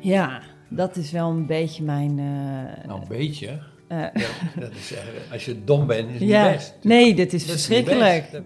Ja, 0.00 0.40
dat 0.68 0.96
is 0.96 1.10
wel 1.10 1.30
een 1.30 1.46
beetje 1.46 1.82
mijn... 1.84 2.10
eh, 2.10 2.86
Nou, 2.86 3.00
een 3.00 3.08
beetje. 3.08 3.48
eh, 3.88 3.98
Ja, 3.98 4.10
dat 4.60 4.70
is, 4.72 4.92
echt- 4.92 5.32
als 5.32 5.44
je 5.44 5.64
dom 5.64 5.86
bent, 5.86 6.08
is 6.08 6.20
het 6.20 6.28
ja, 6.28 6.44
niet 6.48 6.56
best. 6.56 6.74
nee, 6.82 7.14
dit 7.14 7.32
is 7.32 7.46
Dat 7.46 7.56
is 7.56 7.66
verschrikkelijk. 7.66 8.42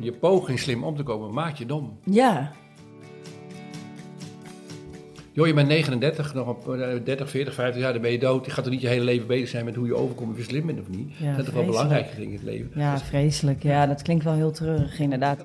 Je 0.00 0.12
poging 0.12 0.58
slim 0.58 0.84
om 0.84 0.96
te 0.96 1.02
komen 1.02 1.32
maakt 1.34 1.58
je 1.58 1.66
dom. 1.66 1.98
Ja, 2.04 2.52
Joh, 5.34 5.46
je 5.46 5.54
bent 5.54 5.68
39, 5.68 6.34
nog 6.34 6.48
op 6.48 6.68
eh, 6.74 6.88
30, 7.04 7.30
40, 7.30 7.54
50 7.54 7.82
jaar, 7.82 7.92
dan 7.92 8.02
ben 8.02 8.10
je 8.10 8.18
dood. 8.18 8.44
Je 8.44 8.50
gaat 8.50 8.64
er 8.64 8.70
niet 8.70 8.80
je 8.80 8.86
hele 8.88 9.04
leven 9.04 9.26
bezig 9.26 9.48
zijn 9.48 9.64
met 9.64 9.74
hoe 9.74 9.86
je 9.86 9.94
overkomt 9.94 10.30
of 10.30 10.36
je 10.36 10.42
slim 10.42 10.66
bent 10.66 10.80
of 10.80 10.88
niet. 10.88 11.08
Ja, 11.16 11.24
dat 11.26 11.34
zijn 11.34 11.44
toch 11.44 11.54
wel 11.54 11.64
belangrijke 11.64 12.14
dingen 12.16 12.26
in 12.28 12.34
het 12.36 12.42
leven. 12.44 12.70
ja, 12.74 12.98
vreselijk. 12.98 13.62
Ja, 13.62 13.86
dat 13.86 14.02
klinkt 14.02 14.24
wel 14.24 14.34
heel 14.34 14.50
treurig, 14.50 14.98
inderdaad. 14.98 15.44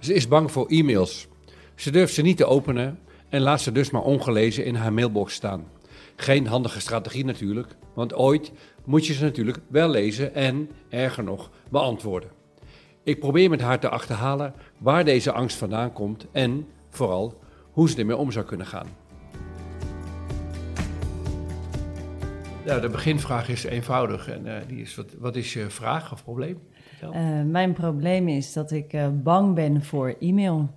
Ze 0.00 0.14
is 0.14 0.28
bang 0.28 0.52
voor 0.52 0.66
e-mails. 0.68 1.28
Ze 1.74 1.90
durft 1.90 2.14
ze 2.14 2.22
niet 2.22 2.36
te 2.36 2.44
openen 2.44 2.98
en 3.28 3.40
laat 3.40 3.60
ze 3.60 3.72
dus 3.72 3.90
maar 3.90 4.02
ongelezen 4.02 4.64
in 4.64 4.74
haar 4.74 4.92
mailbox 4.92 5.34
staan. 5.34 5.64
Geen 6.16 6.46
handige 6.46 6.80
strategie 6.80 7.24
natuurlijk, 7.24 7.76
want 7.94 8.14
ooit 8.14 8.52
moet 8.84 9.06
je 9.06 9.12
ze 9.12 9.22
natuurlijk 9.22 9.58
wel 9.68 9.88
lezen 9.88 10.34
en, 10.34 10.70
erger 10.88 11.24
nog, 11.24 11.50
beantwoorden. 11.70 12.30
Ik 13.02 13.18
probeer 13.18 13.50
met 13.50 13.60
haar 13.60 13.80
te 13.80 13.88
achterhalen 13.88 14.54
waar 14.78 15.04
deze 15.04 15.32
angst 15.32 15.56
vandaan 15.56 15.92
komt 15.92 16.26
en, 16.32 16.66
vooral, 16.90 17.40
hoe 17.70 17.90
ze 17.90 17.96
ermee 17.96 18.16
om 18.16 18.32
zou 18.32 18.44
kunnen 18.44 18.66
gaan. 18.66 18.86
Ja, 22.64 22.78
de 22.78 22.88
beginvraag 22.88 23.48
is 23.48 23.64
eenvoudig 23.64 24.28
en 24.28 24.46
eh, 24.56 24.68
die 24.68 24.80
is, 24.80 24.94
wat, 24.94 25.14
wat 25.18 25.36
is 25.36 25.52
je 25.52 25.70
vraag 25.70 26.12
of 26.12 26.24
probleem? 26.24 26.58
Eh, 27.02 27.42
mijn 27.46 27.72
probleem 27.72 28.28
is 28.28 28.52
dat 28.52 28.70
ik 28.70 28.92
eh, 28.92 29.08
bang 29.22 29.54
ben 29.54 29.84
voor 29.84 30.16
e-mail. 30.20 30.70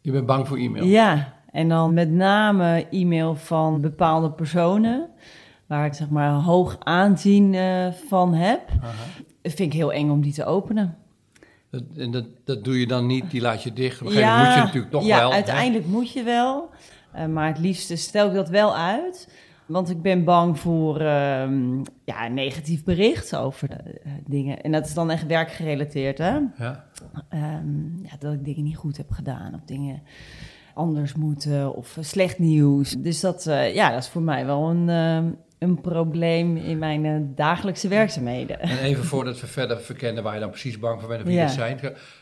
Je 0.00 0.12
bent 0.12 0.26
bang 0.26 0.48
voor 0.48 0.58
e-mail? 0.58 0.84
Ja, 0.84 1.34
en 1.50 1.68
dan 1.68 1.94
met 1.94 2.10
name 2.10 2.86
e-mail 2.90 3.34
van 3.34 3.80
bepaalde 3.80 4.30
personen, 4.30 5.08
waar 5.66 5.86
ik 5.86 5.94
zeg 5.94 6.08
maar 6.08 6.32
hoog 6.32 6.76
aanzien 6.78 7.54
eh, 7.54 7.92
van 8.08 8.34
heb. 8.34 8.60
Aha. 8.82 8.92
Vind 9.42 9.58
ik 9.58 9.72
heel 9.72 9.92
eng 9.92 10.10
om 10.10 10.20
die 10.20 10.32
te 10.32 10.44
openen. 10.44 10.96
Dat, 11.70 11.82
en 11.96 12.10
dat, 12.10 12.24
dat 12.44 12.64
doe 12.64 12.80
je 12.80 12.86
dan 12.86 13.06
niet, 13.06 13.30
die 13.30 13.40
laat 13.40 13.62
je 13.62 13.72
dicht. 13.72 14.00
Op 14.00 14.06
een 14.06 14.12
gegeven 14.12 14.32
moment 14.32 14.48
moet 14.48 14.58
je 14.58 14.64
natuurlijk 14.64 14.92
toch 14.92 15.04
ja, 15.04 15.18
wel. 15.18 15.28
hè? 15.28 15.34
uiteindelijk 15.34 15.86
moet 15.86 16.12
je 16.12 16.22
wel. 16.22 16.70
Maar 17.28 17.46
het 17.46 17.58
liefste 17.58 17.96
stel 17.96 18.26
ik 18.26 18.34
dat 18.34 18.48
wel 18.48 18.76
uit. 18.76 19.28
Want 19.70 19.90
ik 19.90 20.02
ben 20.02 20.24
bang 20.24 20.58
voor 20.58 21.00
ehm, 21.00 21.78
ja, 22.04 22.26
een 22.26 22.34
negatief 22.34 22.84
bericht 22.84 23.36
over 23.36 23.70
eh, 23.70 24.12
dingen. 24.26 24.60
En 24.62 24.72
dat 24.72 24.86
is 24.86 24.94
dan 24.94 25.10
echt 25.10 25.26
werkgerelateerd, 25.26 26.18
hè? 26.18 26.38
Ja. 26.56 26.84
Ehm, 27.28 28.02
ja, 28.02 28.10
dat 28.18 28.32
ik 28.32 28.44
dingen 28.44 28.64
niet 28.64 28.76
goed 28.76 28.96
heb 28.96 29.10
gedaan 29.10 29.54
of 29.54 29.60
dingen 29.64 30.02
anders 30.74 31.14
moeten 31.14 31.74
of 31.74 31.96
eh, 31.96 32.04
slecht 32.04 32.38
nieuws. 32.38 32.90
Dus 32.98 33.20
dat, 33.20 33.46
eh, 33.46 33.74
ja, 33.74 33.90
dat 33.90 34.02
is 34.02 34.08
voor 34.08 34.22
mij 34.22 34.46
wel 34.46 34.68
een, 34.70 34.88
ehm, 34.88 35.30
een 35.58 35.80
probleem 35.80 36.56
in 36.56 36.78
mijn 36.78 37.32
dagelijkse 37.34 37.88
werkzaamheden. 37.88 38.60
En 38.60 38.78
even 38.78 39.04
voordat 39.04 39.40
we 39.40 39.46
verder 39.46 39.80
verkennen 39.80 40.22
waar 40.22 40.34
je 40.34 40.40
dan 40.40 40.50
precies 40.50 40.78
bang 40.78 41.00
voor 41.00 41.08
bent 41.08 41.20
of 41.20 41.26
wie 41.26 41.36
Ja. 41.36 41.44
dat 41.44 41.52
zijn. 41.52 41.80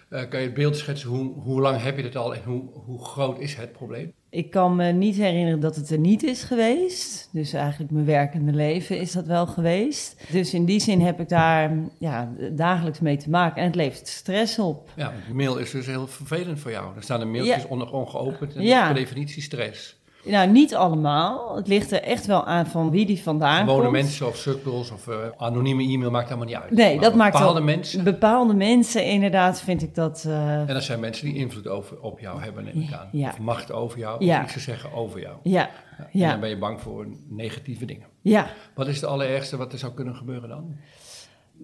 kan 0.08 0.40
je 0.40 0.46
het 0.46 0.54
beeld 0.54 0.76
schetsen, 0.76 1.08
hoe, 1.08 1.32
hoe 1.40 1.60
lang 1.60 1.82
heb 1.82 1.96
je 1.96 2.02
dit 2.02 2.16
al 2.16 2.34
en 2.34 2.42
hoe, 2.44 2.62
hoe 2.72 3.04
groot 3.04 3.38
is 3.38 3.54
het 3.56 3.72
probleem? 3.72 4.12
Ik 4.30 4.50
kan 4.50 4.76
me 4.76 4.92
niet 4.92 5.16
herinneren 5.16 5.60
dat 5.60 5.76
het 5.76 5.90
er 5.90 5.98
niet 5.98 6.22
is 6.22 6.42
geweest. 6.42 7.28
Dus 7.32 7.52
eigenlijk 7.52 7.90
mijn 7.92 8.04
werkende 8.04 8.52
leven 8.52 9.00
is 9.00 9.12
dat 9.12 9.26
wel 9.26 9.46
geweest. 9.46 10.16
Dus 10.30 10.54
in 10.54 10.64
die 10.64 10.80
zin 10.80 11.00
heb 11.00 11.20
ik 11.20 11.28
daar 11.28 11.72
ja, 11.98 12.32
dagelijks 12.52 13.00
mee 13.00 13.16
te 13.16 13.30
maken. 13.30 13.60
En 13.60 13.66
het 13.66 13.74
levert 13.74 14.08
stress 14.08 14.58
op. 14.58 14.90
Ja, 14.96 15.12
mail 15.32 15.56
is 15.58 15.70
dus 15.70 15.86
heel 15.86 16.06
vervelend 16.06 16.60
voor 16.60 16.70
jou. 16.70 16.96
Er 16.96 17.02
staan 17.02 17.20
de 17.20 17.26
mailtjes 17.26 17.62
Ja. 17.62 17.68
onder 17.68 17.92
ongeopend 17.92 18.54
en 18.56 18.62
Ja. 18.62 18.86
per 18.86 18.94
definitie 18.94 19.42
stress. 19.42 19.96
Nou, 20.28 20.48
niet 20.50 20.74
allemaal. 20.74 21.56
Het 21.56 21.68
ligt 21.68 21.92
er 21.92 22.02
echt 22.02 22.26
wel 22.26 22.44
aan 22.46 22.66
van 22.66 22.90
wie 22.90 23.06
die 23.06 23.22
vandaan 23.22 23.58
Gewone 23.64 23.80
komt. 23.80 23.92
mensen 23.92 24.26
of 24.26 24.36
circles 24.36 24.90
of 24.90 25.08
eh, 25.08 25.14
anonieme 25.36 25.82
e-mail 25.82 26.10
maakt 26.10 26.28
helemaal 26.28 26.48
niet 26.48 26.56
uit. 26.56 26.70
Nee, 26.70 26.94
Maar 26.94 27.04
dat 27.04 27.14
maakt 27.14 27.32
bepaalde 27.32 27.60
mensen. 27.60 28.04
Bepaalde 28.04 28.54
mensen, 28.54 29.04
inderdaad, 29.04 29.60
vind 29.60 29.82
ik 29.82 29.94
dat... 29.94 30.24
eh, 30.26 30.58
En 30.60 30.66
dat 30.66 30.82
zijn 30.82 31.00
mensen 31.00 31.26
die 31.26 31.34
invloed 31.36 31.68
over, 31.68 32.00
op 32.00 32.20
jou 32.20 32.42
hebben, 32.42 32.64
neem 32.64 32.80
ik 32.80 32.92
aan. 32.92 33.08
Ja. 33.12 33.28
Of 33.28 33.38
macht 33.38 33.72
over 33.72 33.98
jou, 33.98 34.24
Ja. 34.24 34.36
of 34.38 34.44
iets 34.44 34.52
te 34.52 34.60
zeggen 34.60 34.92
over 34.92 35.20
jou. 35.20 35.36
ja, 35.42 35.70
Ja. 36.12 36.24
En 36.24 36.30
dan 36.30 36.40
ben 36.40 36.48
je 36.48 36.58
bang 36.58 36.80
voor 36.80 37.06
negatieve 37.28 37.84
dingen. 37.84 38.06
ja. 38.22 38.46
Wat 38.74 38.88
is 38.88 38.94
het 38.94 39.04
allerergste 39.04 39.56
wat 39.56 39.72
er 39.72 39.78
zou 39.78 39.92
kunnen 39.92 40.14
gebeuren 40.14 40.48
dan? 40.48 40.76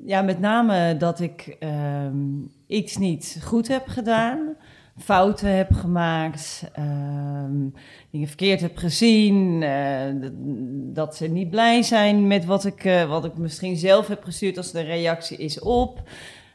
Ja, 0.04 0.22
met 0.22 0.40
name 0.40 0.96
dat 0.96 1.20
ik 1.20 1.56
ehm, 1.60 2.16
iets 2.66 2.96
niet 2.96 3.40
goed 3.44 3.68
heb 3.68 3.86
gedaan, 3.86 4.56
fouten 4.98 5.56
heb 5.56 5.72
gemaakt, 5.72 6.70
ehm, 6.72 7.68
dingen 8.10 8.28
verkeerd 8.28 8.60
heb 8.60 8.76
gezien, 8.76 9.62
eh, 9.62 10.30
dat 10.94 11.16
ze 11.16 11.26
niet 11.26 11.50
blij 11.50 11.82
zijn 11.82 12.26
met 12.26 12.44
wat 12.44 12.64
ik, 12.64 12.84
eh, 12.84 13.08
wat 13.08 13.24
ik 13.24 13.36
misschien 13.36 13.76
zelf 13.76 14.08
heb 14.08 14.24
gestuurd 14.24 14.56
als 14.56 14.72
de 14.72 14.80
reactie 14.80 15.36
is 15.36 15.60
op. 15.60 16.02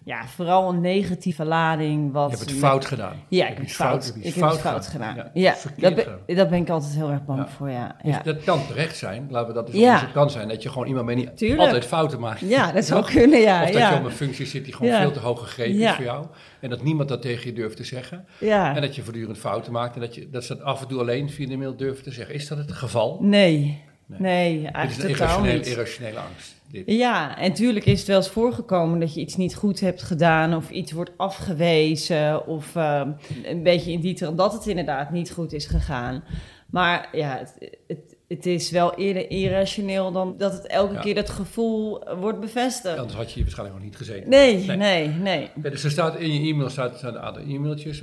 Ja, 0.06 0.28
vooral 0.28 0.70
een 0.70 0.82
negatieve 0.82 1.46
lading. 1.46 2.12
Wat 2.12 2.32
Je 2.32 2.38
hebt 2.38 2.50
het 2.50 2.60
fout 2.60 2.86
gedaan. 2.86 3.16
Ja, 3.28 3.44
ik 3.48 3.54
heb 3.54 3.64
het 3.64 3.72
fout, 3.74 4.06
hebt 4.06 4.18
ik 4.26 4.34
heb 4.34 4.44
het 4.50 4.60
fout 4.60 4.88
gedaan. 4.88 5.30
Ja, 5.34 5.56
dat, 5.78 5.96
ben, 5.96 6.36
dat 6.36 6.50
ben 6.50 6.60
ik 6.62 6.70
altijd 6.70 6.94
heel 6.94 7.10
erg 7.10 7.26
bang 7.26 7.40
Ja. 7.40 7.48
voor, 7.48 7.70
ja. 7.70 7.96
Dus 8.04 8.14
Ja, 8.16 8.22
dat 8.24 8.44
kan 8.44 8.68
terecht 8.68 8.98
zijn, 8.98 9.28
laten 9.30 9.48
we 9.48 9.54
dat 9.54 9.68
eens 9.70 9.78
Ja. 9.78 9.94
ja. 9.94 10.00
Het 10.00 10.12
kan 10.12 10.30
zijn 10.30 10.48
dat 10.48 10.64
je 10.64 10.70
gewoon 10.70 10.88
iemand 10.88 11.08
die 11.08 11.34
Tuurlijk. 11.34 11.60
altijd 11.62 11.86
fouten 11.86 12.20
maakt. 12.20 12.40
ja 12.40 12.72
dat 12.72 12.86
zou 12.86 13.06
kunnen, 13.06 13.40
ja. 13.40 13.64
Of 13.64 13.70
dat 13.72 13.90
je 13.90 13.96
op 13.96 14.04
een 14.06 14.12
functie 14.12 14.46
zit 14.46 14.66
die 14.66 14.74
gewoon 14.74 15.00
veel 15.02 15.12
te 15.12 15.20
hoog 15.20 15.40
gegrepen 15.40 15.78
Ja. 15.78 15.90
is 15.90 15.96
voor 15.96 16.06
jou. 16.06 16.26
En 16.60 16.70
dat 16.70 16.84
niemand 16.84 17.10
dat 17.10 17.22
tegen 17.22 17.46
je 17.46 17.54
durft 17.54 17.78
te 17.78 17.84
zeggen. 17.84 18.26
ja. 18.40 18.76
En 18.76 18.82
dat 18.82 18.96
je 18.96 19.02
voortdurend 19.04 19.38
fouten 19.38 19.72
maakt. 19.72 19.96
En 19.96 20.02
dat, 20.02 20.16
je, 20.16 20.30
dat 20.30 20.44
ze 20.44 20.56
dat 20.56 20.66
af 20.66 20.82
en 20.82 20.88
toe 20.88 21.00
alleen 21.00 21.30
via 21.30 21.48
de 21.48 21.58
mail 21.58 21.76
durven 21.76 22.04
te 22.04 22.12
zeggen. 22.12 22.36
Is 22.36 22.48
dat 22.48 22.58
het 22.58 22.72
geval? 22.72 23.18
Nee, 23.22 23.88
Nee. 24.06 24.20
nee, 24.20 24.62
Dit 24.62 24.90
is 24.90 24.98
een 25.04 25.16
eigenlijk 25.16 25.54
niet. 25.54 25.68
irrationele 25.68 26.20
angst. 26.20 26.59
Dit. 26.72 26.84
Ja, 26.86 27.38
en 27.38 27.54
tuurlijk 27.54 27.86
is 27.86 27.98
het 28.00 28.08
wel 28.08 28.18
eens 28.18 28.30
voorgekomen 28.30 29.00
dat 29.00 29.14
je 29.14 29.22
iets 29.22 29.36
niet 29.36 29.56
goed 29.56 29.80
hebt 29.80 30.02
gedaan 30.04 30.56
of 30.56 30.70
iets 30.70 30.92
wordt 30.92 31.12
afgewezen 31.18 32.48
of 32.48 32.76
ehm, 32.76 33.12
een 33.44 33.64
beetje 33.64 33.92
in 33.92 34.00
die 34.00 34.14
trant 34.14 34.38
dat 34.38 34.54
het 34.54 34.68
inderdaad 34.68 35.12
niet 35.12 35.32
goed 35.32 35.54
is 35.54 35.66
gegaan. 35.66 36.24
Maar 36.70 37.10
ja, 37.12 37.38
het, 37.38 37.78
het, 37.88 38.16
het 38.28 38.46
is 38.46 38.72
wel 38.72 38.96
eerder 38.96 39.30
irrationeel 39.30 40.12
dan 40.12 40.36
dat 40.38 40.54
het 40.54 40.68
elke 40.68 40.94
Ja. 40.94 41.00
keer 41.00 41.16
dat 41.16 41.30
gevoel 41.30 42.04
wordt 42.20 42.40
bevestigd. 42.40 42.98
Anders 42.98 43.16
had 43.18 43.28
je 43.28 43.34
hier 43.34 43.44
waarschijnlijk 43.44 43.78
nog 43.78 43.88
niet 43.88 43.98
gezeten. 43.98 44.30
Nee, 44.30 44.66
Nee. 44.66 44.78
nee, 44.78 45.08
nee. 45.08 45.50
Ja, 45.64 45.70
dus 45.70 45.84
er 45.84 45.92
staat 45.92 46.16
in 46.16 46.34
je 46.44 46.52
e-mail 46.54 46.70
staat, 46.70 46.98
staan 46.98 47.16
een 47.16 47.22
aantal 47.22 47.44
e-mailtjes. 47.44 48.02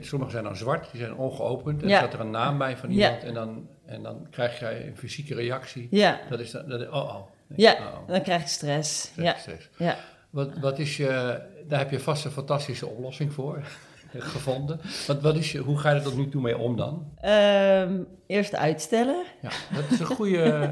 Sommige 0.00 0.30
zijn 0.30 0.44
dan 0.44 0.56
zwart, 0.56 0.88
die 0.92 1.00
zijn 1.00 1.14
ongeopend. 1.16 1.82
En 1.82 1.88
staat 1.88 2.12
er 2.12 2.20
een 2.20 2.30
naam 2.30 2.58
bij 2.58 2.76
van 2.76 2.90
iemand. 2.90 3.22
En, 3.24 3.34
dan, 3.34 3.66
en 3.86 4.02
dan 4.02 4.26
krijg 4.30 4.58
jij 4.60 4.86
een 4.86 4.96
fysieke 4.96 5.34
reactie. 5.34 5.88
Ja, 5.90 6.20
Dat 6.30 6.40
is 6.40 6.50
dan, 6.50 6.68
dat, 6.68 6.88
oh 6.88 6.94
oh. 6.94 7.16
Ja, 7.56 7.72
oh, 7.72 8.00
oh. 8.00 8.08
dan 8.08 8.22
krijg 8.22 8.42
je 8.42 8.48
stress. 8.48 9.10
Ja, 9.16 9.36
stress. 9.38 9.68
ja. 9.76 9.96
Wat, 10.30 10.58
wat 10.58 10.78
is 10.78 10.96
je, 10.96 11.40
daar 11.66 11.78
heb 11.78 11.90
je 11.90 12.00
vast 12.00 12.24
een 12.24 12.30
fantastische 12.30 12.86
oplossing 12.86 13.32
voor 13.32 13.62
gevonden. 14.16 14.80
Wat, 15.06 15.20
wat 15.20 15.36
is 15.36 15.52
je, 15.52 15.58
hoe 15.58 15.78
ga 15.78 15.90
je 15.90 15.96
er 15.96 16.02
tot 16.02 16.16
nu 16.16 16.28
toe 16.28 16.40
mee 16.42 16.58
om 16.58 16.76
dan? 16.76 17.06
Ehm, 17.20 17.92
eerst 18.26 18.56
uitstellen. 18.56 19.22
Ja, 19.42 19.48
dat 19.74 19.84
is 19.90 20.00
een 20.00 20.06
goede, 20.06 20.70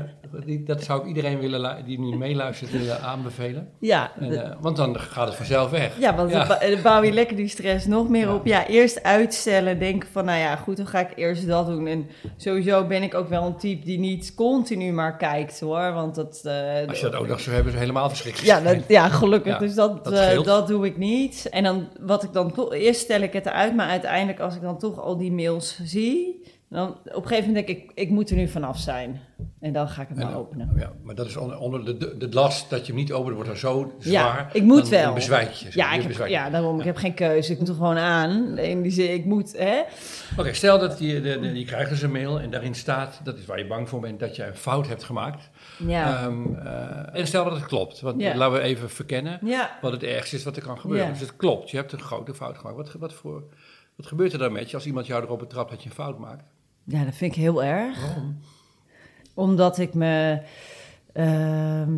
dat 0.64 0.82
zou 0.82 1.00
ik 1.00 1.06
iedereen 1.06 1.38
willen, 1.38 1.84
die 1.84 1.98
nu 2.00 2.16
meeluistert 2.16 2.70
willen 2.70 3.00
aanbevelen. 3.02 3.68
Ja, 3.80 4.12
En, 4.20 4.44
eh, 4.44 4.50
want 4.60 4.76
dan 4.76 4.98
gaat 5.00 5.26
het 5.26 5.36
vanzelf 5.36 5.70
weg. 5.70 5.98
Ja, 5.98 6.14
want 6.14 6.30
Ja. 6.30 6.44
dan 6.46 6.82
bouw 6.82 7.02
je 7.02 7.12
lekker 7.12 7.36
die 7.36 7.48
stress 7.48 7.86
nog 7.86 8.08
meer 8.08 8.26
Ja. 8.26 8.34
op. 8.34 8.46
Ja, 8.46 8.66
eerst 8.66 9.02
uitstellen, 9.02 9.78
denken 9.78 10.08
van, 10.12 10.24
nou 10.24 10.38
ja, 10.38 10.56
goed, 10.56 10.76
dan 10.76 10.86
ga 10.86 10.98
ik 11.00 11.12
eerst 11.14 11.46
dat 11.46 11.66
doen. 11.66 11.86
En 11.86 12.06
sowieso 12.36 12.86
ben 12.86 13.02
ik 13.02 13.14
ook 13.14 13.28
wel 13.28 13.42
een 13.46 13.56
type 13.56 13.84
die 13.84 13.98
niet 13.98 14.34
continu 14.34 14.92
maar 14.92 15.16
kijkt, 15.16 15.60
hoor. 15.60 15.92
Want 15.92 16.14
dat... 16.14 16.40
eh, 16.44 16.88
Als 16.88 16.98
je 17.00 17.08
dat 17.10 17.14
ook 17.20 17.28
nog 17.28 17.40
zou 17.40 17.54
hebben, 17.54 17.72
is 17.74 17.78
helemaal 17.78 18.08
verschrikkelijk. 18.08 18.50
ja, 18.64 18.72
dat, 18.72 18.82
ja, 18.88 19.08
gelukkig. 19.08 19.52
Ja, 19.52 19.58
dus 19.58 19.74
dat, 19.74 20.04
dat 20.04 20.12
eh, 20.12 20.42
dat 20.42 20.68
doe 20.68 20.86
ik 20.86 20.96
niet. 20.96 21.48
En 21.50 21.64
dan 21.64 21.88
wat 22.00 22.22
ik 22.22 22.32
dan. 22.32 22.54
Eerst 22.70 23.00
stel 23.00 23.22
ik 23.26 23.32
het 23.32 23.48
uit, 23.48 23.74
maar 23.74 23.88
uiteindelijk 23.88 24.40
als 24.40 24.54
ik 24.54 24.62
dan 24.62 24.78
toch 24.78 25.00
al 25.00 25.16
die 25.16 25.32
mails 25.32 25.80
zie... 25.82 26.44
Dan, 26.68 26.88
op 26.88 27.22
een 27.22 27.26
gegeven 27.26 27.46
moment 27.46 27.66
denk 27.66 27.78
ik, 27.78 27.90
ik 27.94 28.10
moet 28.10 28.30
er 28.30 28.36
nu 28.36 28.48
vanaf 28.48 28.78
zijn. 28.78 29.20
En 29.66 29.72
dan 29.72 29.88
ga 29.88 30.02
ik 30.02 30.08
hem 30.08 30.18
En- 30.18 30.26
maar 30.26 30.36
openen. 30.36 30.72
Ja, 30.76 30.92
maar 31.02 31.14
dat 31.14 31.26
is 31.26 31.36
onder, 31.36 31.58
onder 31.58 31.84
de, 31.84 31.96
de, 31.96 32.16
de 32.16 32.28
last 32.28 32.70
dat 32.70 32.80
je 32.86 32.92
hem 32.92 33.00
niet 33.00 33.12
opent, 33.12 33.34
wordt 33.34 33.48
dan 33.48 33.58
zo 33.58 33.94
zwaar. 33.98 34.12
Ja, 34.12 34.48
ik 34.52 34.62
moet 34.62 34.80
dan, 34.80 34.90
wel. 34.90 35.04
Dan 35.04 35.14
bezwijk 35.14 35.50
je. 35.52 35.68
Ja, 35.72 35.92
ik 35.92 36.02
heb, 36.02 36.26
ja, 36.28 36.50
daarom, 36.50 36.78
ik 36.78 36.84
heb 36.84 36.96
geen 36.96 37.14
keuze. 37.14 37.52
Ik 37.52 37.58
moet 37.58 37.68
er 37.68 37.74
gewoon 37.74 37.96
aan. 37.98 38.58
In 38.58 38.82
die 38.82 38.92
zin, 38.92 39.12
ik 39.12 39.24
moet, 39.24 39.56
hè? 39.58 39.80
Oké, 40.36 40.52
stel 40.52 40.78
dat 40.78 40.98
je, 40.98 41.20
de, 41.20 41.40
de- 41.40 41.58
je 41.58 41.64
krijgt 41.64 41.90
dus 41.90 42.02
een 42.02 42.12
mail 42.12 42.40
en 42.40 42.50
daarin 42.50 42.74
staat, 42.74 43.20
dat 43.24 43.38
is 43.38 43.44
waar 43.46 43.58
je 43.58 43.66
bang 43.66 43.88
voor 43.88 44.00
bent, 44.00 44.20
dat 44.20 44.36
je 44.36 44.44
een 44.46 44.56
fout 44.56 44.88
hebt 44.88 45.04
gemaakt. 45.04 45.50
Ja. 45.86 46.22
Ehm, 46.22 46.54
eh, 46.54 47.20
en 47.20 47.26
stel 47.26 47.44
dat 47.44 47.52
het 47.56 47.66
klopt, 47.66 48.00
want 48.00 48.20
Ja. 48.20 48.36
laten 48.36 48.54
we 48.54 48.60
even 48.60 48.90
verkennen 48.90 49.40
wat 49.80 49.92
het 49.92 50.02
ergste 50.02 50.36
is 50.36 50.44
wat 50.44 50.56
er 50.56 50.62
kan 50.62 50.78
gebeuren. 50.78 51.08
Dus 51.12 51.20
het 51.20 51.36
klopt, 51.36 51.70
je 51.70 51.76
hebt 51.76 51.92
een 51.92 52.00
grote 52.00 52.34
fout 52.34 52.58
gemaakt. 52.58 52.76
Wat, 52.76 52.92
wat, 52.92 53.12
voor, 53.14 53.42
wat 53.96 54.06
gebeurt 54.06 54.32
er 54.32 54.38
dan 54.38 54.52
met 54.52 54.70
je 54.70 54.76
als 54.76 54.86
iemand 54.86 55.06
jou 55.06 55.22
erop 55.22 55.38
betrapt 55.38 55.70
dat 55.70 55.82
je 55.82 55.88
een 55.88 55.94
fout 55.94 56.18
maakt? 56.18 56.44
ja, 56.88 57.04
dat 57.04 57.14
vind 57.14 57.32
ik 57.36 57.38
heel 57.42 57.64
erg. 57.64 58.00
Waarom? 58.06 58.40
Omdat 59.36 59.78
ik 59.78 59.94
me... 59.94 60.38
ehm, 61.12 61.92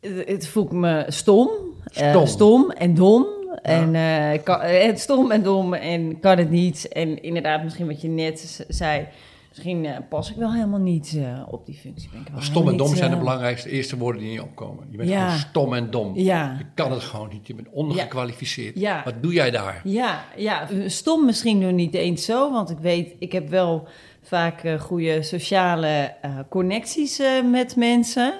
het, 0.00 0.28
het 0.28 0.46
voel 0.48 0.64
ik 0.64 0.70
me 0.72 1.04
stom. 1.08 1.48
Eh, 1.94 2.10
Stom. 2.10 2.26
stom 2.26 2.70
en 2.70 2.94
dom. 2.94 3.26
En 3.62 3.94
eh, 3.94 4.32
ik 4.32 4.44
kan, 4.44 4.60
eh, 4.60 4.96
stom 4.96 5.30
en 5.30 5.42
dom 5.42 5.74
en 5.74 6.20
kan 6.20 6.38
het 6.38 6.50
niet. 6.50 6.88
En 6.88 7.22
inderdaad, 7.22 7.62
misschien 7.62 7.86
wat 7.86 8.00
je 8.00 8.08
net 8.08 8.64
zei... 8.68 9.06
Misschien 9.54 9.84
eh, 9.84 9.98
pas 10.08 10.30
ik 10.30 10.36
wel 10.36 10.52
helemaal 10.52 10.80
niet 10.80 11.14
eh, 11.16 11.42
op 11.50 11.66
die 11.66 11.74
functie. 11.74 12.08
Ben 12.10 12.20
ik 12.20 12.26
wel 12.26 12.34
Maar 12.36 12.44
Stom 12.44 12.68
en 12.68 12.76
dom 12.76 12.88
niet, 12.88 12.96
zijn 12.96 13.10
de 13.10 13.16
eh, 13.16 13.22
belangrijkste 13.22 13.70
eerste 13.70 13.96
woorden 13.96 14.20
die 14.20 14.30
in 14.30 14.34
je 14.36 14.42
opkomen. 14.42 14.86
Je 14.90 14.96
bent 14.96 15.08
Ja. 15.08 15.24
gewoon 15.24 15.38
stom 15.48 15.74
en 15.74 15.90
dom. 15.90 16.16
Ja. 16.18 16.56
Je 16.58 16.64
kan 16.74 16.92
het 16.92 17.02
gewoon 17.02 17.28
niet. 17.28 17.46
Je 17.46 17.54
bent 17.54 17.68
ondergekwalificeerd. 17.70 18.78
Ja. 18.78 19.02
Wat 19.04 19.22
doe 19.22 19.32
jij 19.32 19.50
daar? 19.50 19.80
Ja, 19.84 20.24
ja, 20.36 20.68
stom 20.86 21.24
misschien 21.24 21.58
nog 21.58 21.72
niet 21.72 21.94
eens 21.94 22.24
zo, 22.24 22.52
want 22.52 22.70
ik 22.70 22.78
weet, 22.78 23.14
ik 23.18 23.32
heb 23.32 23.48
wel 23.48 23.88
vaak 24.22 24.62
eh, 24.64 24.80
goede 24.80 25.22
sociale 25.22 26.14
connecties 26.48 27.20
met 27.50 27.76
mensen. 27.76 28.34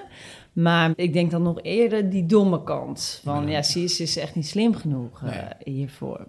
Maar 0.53 0.91
ik 0.95 1.13
denk 1.13 1.31
dan 1.31 1.41
nog 1.41 1.61
eerder 1.61 2.09
die 2.09 2.25
domme 2.25 2.63
kant. 2.63 3.21
Van 3.23 3.47
ja, 3.47 3.61
ze 3.61 3.79
is, 3.83 3.95
ze 3.95 4.03
is 4.03 4.17
echt 4.17 4.35
niet 4.35 4.47
slim 4.47 4.73
genoeg 4.73 5.21
Nee. 5.21 5.73
hiervoor. 5.75 6.25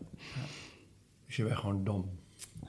Dus 1.27 1.37
je 1.37 1.45
bent 1.45 1.57
gewoon 1.57 1.85
dom. 1.85 2.05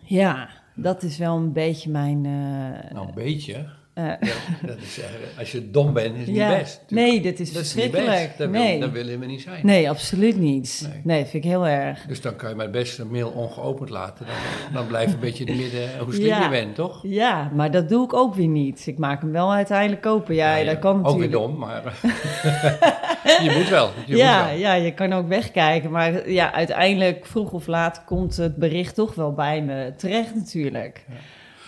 Ja, 0.03 0.49
dat 0.77 1.03
is 1.03 1.17
wel 1.17 1.37
een 1.37 1.51
beetje 1.53 1.89
mijn. 1.89 2.25
eh, 2.25 2.91
Nou, 2.91 3.07
een 3.07 3.13
beetje. 3.13 3.65
Eh, 3.97 4.03
Ja, 4.05 4.67
dat 4.67 4.77
is, 4.77 4.99
echt- 4.99 5.39
als 5.39 5.51
je 5.51 5.71
dom 5.71 5.93
bent, 5.93 6.15
is 6.15 6.27
het 6.27 6.35
ja. 6.35 6.49
niet 6.49 6.57
best. 6.59 6.81
Nee, 6.87 7.19
is 7.19 7.23
Dat 7.23 7.39
is 7.39 7.51
verschrikkelijk. 7.51 8.31
Dat, 8.37 8.49
wil, 8.49 8.61
nee. 8.61 8.79
dat 8.79 8.91
willen 8.91 9.19
we 9.19 9.25
niet 9.25 9.41
zijn. 9.41 9.65
nee, 9.65 9.89
absoluut 9.89 10.37
niet. 10.39 10.87
Nee. 10.91 11.01
Nee, 11.03 11.25
vind 11.25 11.43
ik 11.43 11.49
heel 11.49 11.67
erg. 11.67 12.05
Dus 12.07 12.21
dan 12.21 12.35
kan 12.35 12.49
je 12.49 12.55
maar 12.55 12.69
best 12.69 12.99
een 12.99 13.07
mail 13.11 13.29
ongeopend 13.29 13.89
laten. 13.89 14.25
Dan, 14.25 14.35
dan 14.73 14.87
blijft 14.87 15.13
een 15.13 15.19
beetje 15.19 15.43
in 15.45 15.51
het 15.53 15.61
midden 15.61 15.89
hoe 15.99 16.13
slim 16.13 16.25
Ja. 16.25 16.43
je 16.43 16.49
bent, 16.49 16.75
toch? 16.75 16.99
Ja, 17.03 17.51
maar 17.53 17.71
dat 17.71 17.89
doe 17.89 18.03
ik 18.05 18.13
ook 18.13 18.35
weer 18.35 18.47
niet. 18.47 18.87
Ik 18.87 18.97
maak 18.97 19.21
hem 19.21 19.31
wel 19.31 19.53
uiteindelijk 19.53 20.05
open. 20.05 20.35
Ja, 20.35 20.55
Ja, 20.55 20.65
dat 20.65 20.79
kan 20.79 20.95
Ook 20.97 21.03
natuurlijk. 21.03 21.31
weer 21.31 21.39
dom, 21.41 21.57
maar 21.57 21.81
je 23.43 23.51
moet 23.57 23.69
wel. 23.69 23.89
Je 24.05 24.15
ja, 24.15 24.39
moet 24.39 24.49
wel. 24.49 24.57
ja, 24.59 24.73
je 24.73 24.93
kan 24.93 25.13
ook 25.13 25.27
wegkijken. 25.27 25.91
Maar 25.91 26.29
ja, 26.29 26.53
uiteindelijk, 26.53 27.25
vroeg 27.25 27.51
of 27.51 27.67
laat, 27.67 28.03
komt 28.05 28.37
het 28.37 28.55
bericht 28.55 28.95
toch 28.95 29.15
wel 29.15 29.33
bij 29.33 29.61
me 29.61 29.93
terecht 29.97 30.35
natuurlijk. 30.35 31.05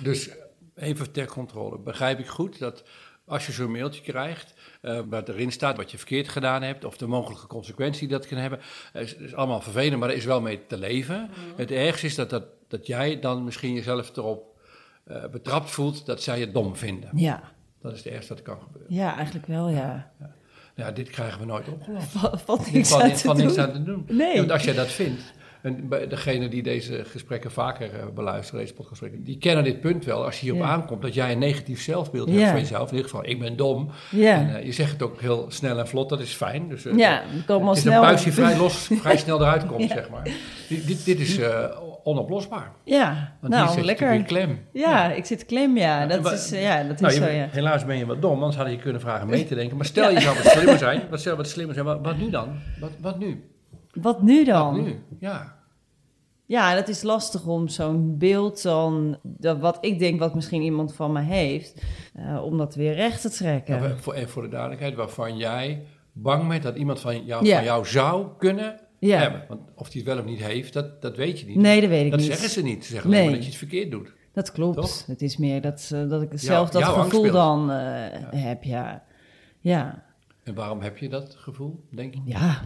Dus 0.04 0.30
even 0.80 1.12
ter 1.12 1.28
controle. 1.28 1.80
Begrijp 1.80 2.20
ik 2.20 2.28
goed 2.28 2.60
dat 2.60 2.84
als 3.26 3.46
je 3.46 3.52
zo'n 3.52 3.72
mailtje 3.72 4.02
krijgt, 4.02 4.54
eh 4.82 5.00
wat 5.10 5.30
erin 5.30 5.52
staat 5.52 5.78
wat 5.78 5.92
je 5.92 5.98
verkeerd 5.98 6.28
gedaan 6.30 6.62
hebt, 6.62 6.86
of 6.86 6.98
de 6.98 7.08
mogelijke 7.08 7.48
consequentie 7.48 8.08
die 8.08 8.18
dat 8.18 8.28
kan 8.28 8.38
hebben, 8.38 8.60
eh, 8.94 9.02
is, 9.02 9.16
is 9.16 9.36
allemaal 9.36 9.62
vervelend, 9.62 10.00
maar 10.00 10.10
er 10.10 10.16
is 10.16 10.26
wel 10.26 10.42
mee 10.42 10.66
te 10.68 10.78
leven. 10.78 11.30
Het 11.56 11.72
ergste 11.72 12.06
is 12.06 12.16
dat, 12.16 12.30
dat, 12.30 12.44
dat 12.68 12.88
jij 12.88 13.20
dan 13.20 13.44
misschien 13.44 13.74
jezelf 13.74 14.16
erop 14.18 14.60
eh, 15.04 15.26
betrapt 15.32 15.70
voelt 15.70 16.06
dat 16.06 16.22
zij 16.24 16.40
het 16.40 16.54
dom 16.54 16.76
vinden. 16.76 17.10
Ja, 17.16 17.42
Dat 17.82 17.92
is 17.94 18.04
het 18.04 18.14
ergste 18.14 18.34
dat 18.34 18.44
kan 18.44 18.60
gebeuren. 18.62 18.94
ja 18.96 19.16
eigenlijk 19.16 19.48
wel, 19.48 19.70
ja. 19.70 20.12
Ja, 20.76 20.92
dit 20.92 21.10
krijgen 21.10 21.40
we 21.40 21.46
nooit 21.46 21.68
opgelost. 21.68 22.06
Va- 22.08 22.38
Valt 22.38 22.64
Dit 22.66 22.74
niks 22.74 22.94
aan 22.94 23.14
te 23.14 23.34
doen. 23.34 23.54
te 23.74 23.84
doen. 23.84 24.06
Nee. 24.08 24.32
Ja, 24.34 24.38
want 24.38 24.52
als 24.52 24.64
jij 24.64 24.74
dat 24.74 24.88
vindt, 24.92 25.22
en 25.62 25.90
degene 26.10 26.48
die 26.48 26.64
deze 26.64 27.04
gesprekken 27.06 27.52
vaker 27.52 27.94
eh, 27.94 28.06
beluisteren, 28.16 28.60
deze 28.62 28.74
podcastgesprekken, 28.74 29.24
die 29.24 29.38
kennen 29.38 29.64
dit 29.64 29.82
punt 29.82 30.06
wel. 30.06 30.26
Als 30.26 30.40
je 30.40 30.46
hierop 30.52 30.62
aankomt, 30.70 31.02
dat 31.02 31.14
jij 31.14 31.32
een 31.32 31.40
negatief 31.40 31.82
zelfbeeld 31.82 32.30
hebt 32.30 32.50
van 32.50 32.60
jezelf. 32.60 32.90
In 32.90 32.96
ieder 32.96 33.10
geval, 33.10 33.26
ik 33.30 33.40
ben 33.40 33.56
dom. 33.56 33.90
En 34.12 34.56
eh, 34.56 34.66
je 34.66 34.72
zegt 34.72 34.92
het 34.92 35.02
ook 35.02 35.22
heel 35.22 35.46
snel 35.50 35.80
en 35.80 35.88
vlot, 35.88 36.10
dat 36.10 36.20
is 36.20 36.34
fijn. 36.34 36.70
Dus, 36.70 36.86
eh, 36.86 36.98
Ja, 36.98 37.22
het 37.28 37.50
is 37.76 37.82
snel- 37.82 37.94
een 37.94 38.02
buis 38.02 38.24
die 38.24 38.34
vrij, 38.34 38.58
los, 38.58 38.88
vrij 39.02 39.18
snel 39.18 39.40
eruit 39.42 39.66
komt, 39.66 39.90
zeg 39.92 40.10
maar. 40.10 40.24
Dit, 40.70 40.88
dit, 40.88 41.06
dit 41.06 41.20
is 41.20 41.40
onoplosbaar. 42.04 42.72
Ja, 42.84 43.38
Want 43.42 43.54
nou, 43.54 43.70
zit 43.74 43.84
lekker. 43.86 44.24
klem. 44.24 44.60
Ja, 44.74 45.12
ik 45.12 45.26
zit 45.26 45.46
klem, 45.46 45.78
ja. 45.78 46.06
Dat 46.06 46.32
is, 46.32 46.50
ja, 46.50 46.84
dat 46.84 47.00
Nou, 47.00 47.14
is 47.14 47.20
je- 47.20 47.26
zo, 47.26 47.32
ja. 47.32 47.48
Helaas 47.52 47.86
ben 47.86 47.98
je 47.98 48.06
wat 48.06 48.22
dom, 48.22 48.34
anders 48.38 48.56
had 48.56 48.70
je 48.70 48.78
kunnen 48.78 49.02
vragen 49.02 49.28
mee 49.28 49.46
te 49.46 49.56
denken. 49.56 49.78
Maar 49.78 49.86
stel 49.86 50.12
je 50.12 50.20
zou 50.20 50.36
wat 50.44 50.46
slimmer 50.52 50.78
zijn. 50.78 51.02
Wat 51.10 51.20
stel 51.20 51.36
wat 51.36 51.48
slimmer 51.48 51.74
zijn, 51.76 51.86
wat, 51.86 52.00
wat 52.02 52.18
nu 52.18 52.30
dan? 52.30 52.50
Wat, 52.80 52.92
wat 53.02 53.20
nu? 53.20 53.44
Wat 54.02 54.22
nu 54.22 54.44
dan? 54.46 54.76
Wat 54.76 54.84
nu? 54.86 55.00
Ja. 55.20 55.58
Ja, 56.46 56.76
dat 56.76 56.88
is 56.88 57.02
lastig 57.02 57.46
om 57.46 57.68
zo'n 57.68 58.18
beeld 58.18 58.62
dan, 58.64 59.18
dat 59.24 59.60
wat 59.60 59.78
ik 59.82 60.00
denk 60.00 60.20
wat 60.20 60.36
misschien 60.36 60.62
iemand 60.62 60.94
van 60.96 61.12
me 61.12 61.22
heeft, 61.22 61.82
eh, 62.16 62.44
om 62.44 62.58
dat 62.58 62.76
weer 62.76 62.94
recht 62.94 63.22
te 63.22 63.30
trekken. 63.30 63.82
Ja, 63.84 63.96
voor, 63.98 64.14
en 64.14 64.30
voor 64.30 64.42
de 64.42 64.48
duidelijkheid, 64.50 64.96
waarvan 64.96 65.38
jij 65.38 65.82
bang 66.12 66.48
bent 66.48 66.64
dat 66.64 66.76
iemand 66.76 67.00
van 67.00 67.26
jou, 67.26 67.46
Ja. 67.46 67.56
van 67.56 67.64
jou 67.66 67.86
zou 67.86 68.28
kunnen 68.38 68.80
Ja. 69.00 69.20
hebben. 69.20 69.46
Want 69.48 69.62
of 69.76 69.90
die 69.90 70.02
het 70.02 70.10
wel 70.14 70.20
of 70.20 70.26
niet 70.30 70.44
heeft, 70.44 70.74
dat, 70.74 71.02
dat 71.02 71.16
weet 71.16 71.40
je 71.40 71.46
niet. 71.46 71.56
Nee, 71.56 71.82
dat 71.82 71.90
weet 71.90 72.06
ik 72.06 72.12
dat 72.12 72.20
niet. 72.20 72.30
zeggen 72.30 72.50
ze 72.50 72.62
niet. 72.64 72.86
Ze 72.86 72.92
zeggen 72.92 73.10
alleen 73.10 73.20
Nee. 73.22 73.30
maar 73.30 73.36
dat 73.40 73.46
je 73.46 73.50
het 73.52 73.60
verkeerd 73.60 73.92
doet. 73.92 74.14
Dat 74.34 74.52
klopt. 74.52 74.76
Toch? 74.76 75.06
Het 75.06 75.22
is 75.22 75.38
meer 75.38 75.62
dat, 75.62 75.90
dat 76.10 76.22
ik 76.22 76.30
zelf 76.34 76.70
dat 76.70 76.84
gevoel 76.84 77.32
dan 77.32 77.72
eh, 77.72 77.78
heb, 78.36 78.64
ja. 78.64 79.04
Ja, 79.60 80.04
En 80.50 80.56
waarom 80.56 80.82
heb 80.82 80.98
je 80.98 81.10
dat 81.10 81.36
gevoel, 81.38 81.84
denk 81.90 82.14
je? 82.14 82.22
ja 82.26 82.62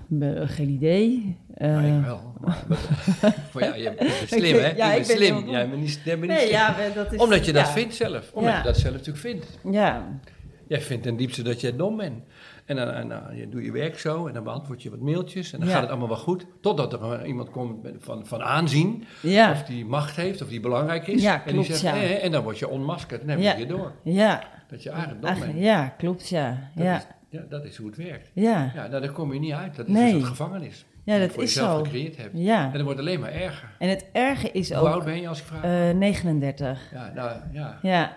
geen 0.48 0.70
idee. 0.70 1.38
Eh, 1.54 1.70
Ja, 1.70 1.98
ik 1.98 2.06
wel. 2.06 2.34
Maar, 2.42 2.64
maar 3.54 3.64
ja, 3.64 3.76
je 3.76 3.96
bent 3.98 4.12
slim, 4.12 4.56
hè? 4.56 4.72
Ja, 4.76 4.92
je 4.94 5.00
ik 5.00 5.08
bent 5.08 5.20
ben 5.20 5.28
slim. 5.28 5.50
Jij 5.50 5.70
bent 5.70 5.82
niet, 5.82 6.00
jij 6.04 6.20
bent 6.20 6.22
niet 6.22 6.30
nee, 6.30 6.40
slim. 6.40 6.52
ja, 6.52 6.76
dat 6.96 7.14
is... 7.14 7.20
Omdat 7.20 7.46
je 7.46 7.54
dat 7.54 7.72
vindt 7.72 7.96
zelf. 7.96 8.32
Omdat 8.34 8.56
je 8.56 8.64
dat 8.64 8.78
zelf 8.78 8.94
natuurlijk 8.94 9.20
vindt. 9.20 9.60
Ja, 9.72 10.20
Jij 10.68 10.82
vindt 10.82 11.04
ten 11.04 11.16
diepste 11.16 11.44
dat 11.44 11.62
jij 11.62 11.76
dom 11.76 11.98
bent. 11.98 12.24
En 12.66 12.76
dan, 12.76 12.90
en 12.90 13.10
dan 13.10 13.22
je 13.36 13.50
doe 13.50 13.64
je 13.64 13.72
werk 13.72 14.00
zo 14.00 14.28
en 14.28 14.34
dan 14.34 14.44
beantwoord 14.44 14.84
je 14.84 14.90
wat 14.90 15.00
mailtjes 15.00 15.54
en 15.54 15.60
dan 15.60 15.70
gaat 15.70 15.82
het 15.82 15.90
allemaal 15.90 16.08
wel 16.08 16.18
goed. 16.18 16.46
Totdat 16.62 16.94
er 16.94 17.26
iemand 17.26 17.50
komt 17.50 17.88
van, 18.00 18.26
van 18.26 18.44
aanzien, 18.44 19.04
ja, 19.22 19.52
of 19.52 19.64
die 19.64 19.86
macht 19.86 20.16
heeft, 20.16 20.42
of 20.42 20.48
die 20.48 20.60
belangrijk 20.60 21.08
is. 21.08 21.22
Ja, 21.22 21.34
en 21.34 21.42
die 21.44 21.54
klopt, 21.54 21.80
zegt, 21.80 21.96
ja. 21.96 22.02
en 22.02 22.32
dan 22.32 22.44
word 22.44 22.60
je 22.60 22.68
onmaskerd 22.68 23.22
en 23.22 23.28
dan 23.28 23.38
heb 23.38 23.56
je 23.58 23.62
je 23.62 23.68
door. 23.68 23.92
ja. 24.04 24.44
Dat 24.68 24.84
je 24.84 24.90
eigenlijk 24.90 25.22
dom 25.22 25.40
bent. 25.40 25.60
ja, 25.60 25.88
klopt, 25.98 26.30
ja. 26.30 26.70
Dat, 26.76 26.86
Ja, 26.86 26.98
is, 26.98 27.06
ja, 27.34 27.42
dat 27.50 27.66
is 27.66 27.78
hoe 27.78 27.88
het 27.88 27.96
werkt. 27.98 28.30
ja. 28.34 28.72
Ja, 28.76 28.88
nou, 28.88 29.02
daar 29.02 29.12
kom 29.12 29.34
je 29.34 29.40
niet 29.40 29.52
uit. 29.54 29.76
Dat 29.76 29.88
is 29.88 29.94
Nee. 29.94 30.04
een 30.04 30.10
soort 30.20 30.24
gevangenis. 30.26 30.86
Ja, 31.04 31.20
dat 31.20 31.32
voor 31.32 31.44
is 31.44 31.54
jezelf 31.54 31.78
zo. 31.78 31.84
gecreëerd 31.84 32.18
hebt. 32.18 32.32
Ja. 32.34 32.66
En 32.66 32.72
dat 32.74 32.82
wordt 32.82 33.00
alleen 33.00 33.20
maar 33.20 33.32
erger. 33.32 33.70
En 33.80 33.90
het 33.90 34.06
erge 34.12 34.52
is 34.52 34.70
Hoe 34.74 34.88
oud 34.88 34.96
ook 34.96 35.04
ben 35.06 35.22
je 35.22 35.28
als 35.28 35.40
ik 35.40 35.46
vraag? 35.46 35.64
eh 35.64 35.98
39. 35.98 36.90
ja, 36.94 37.12
nou 37.16 37.32
ja. 37.52 37.80
Ja. 37.82 38.14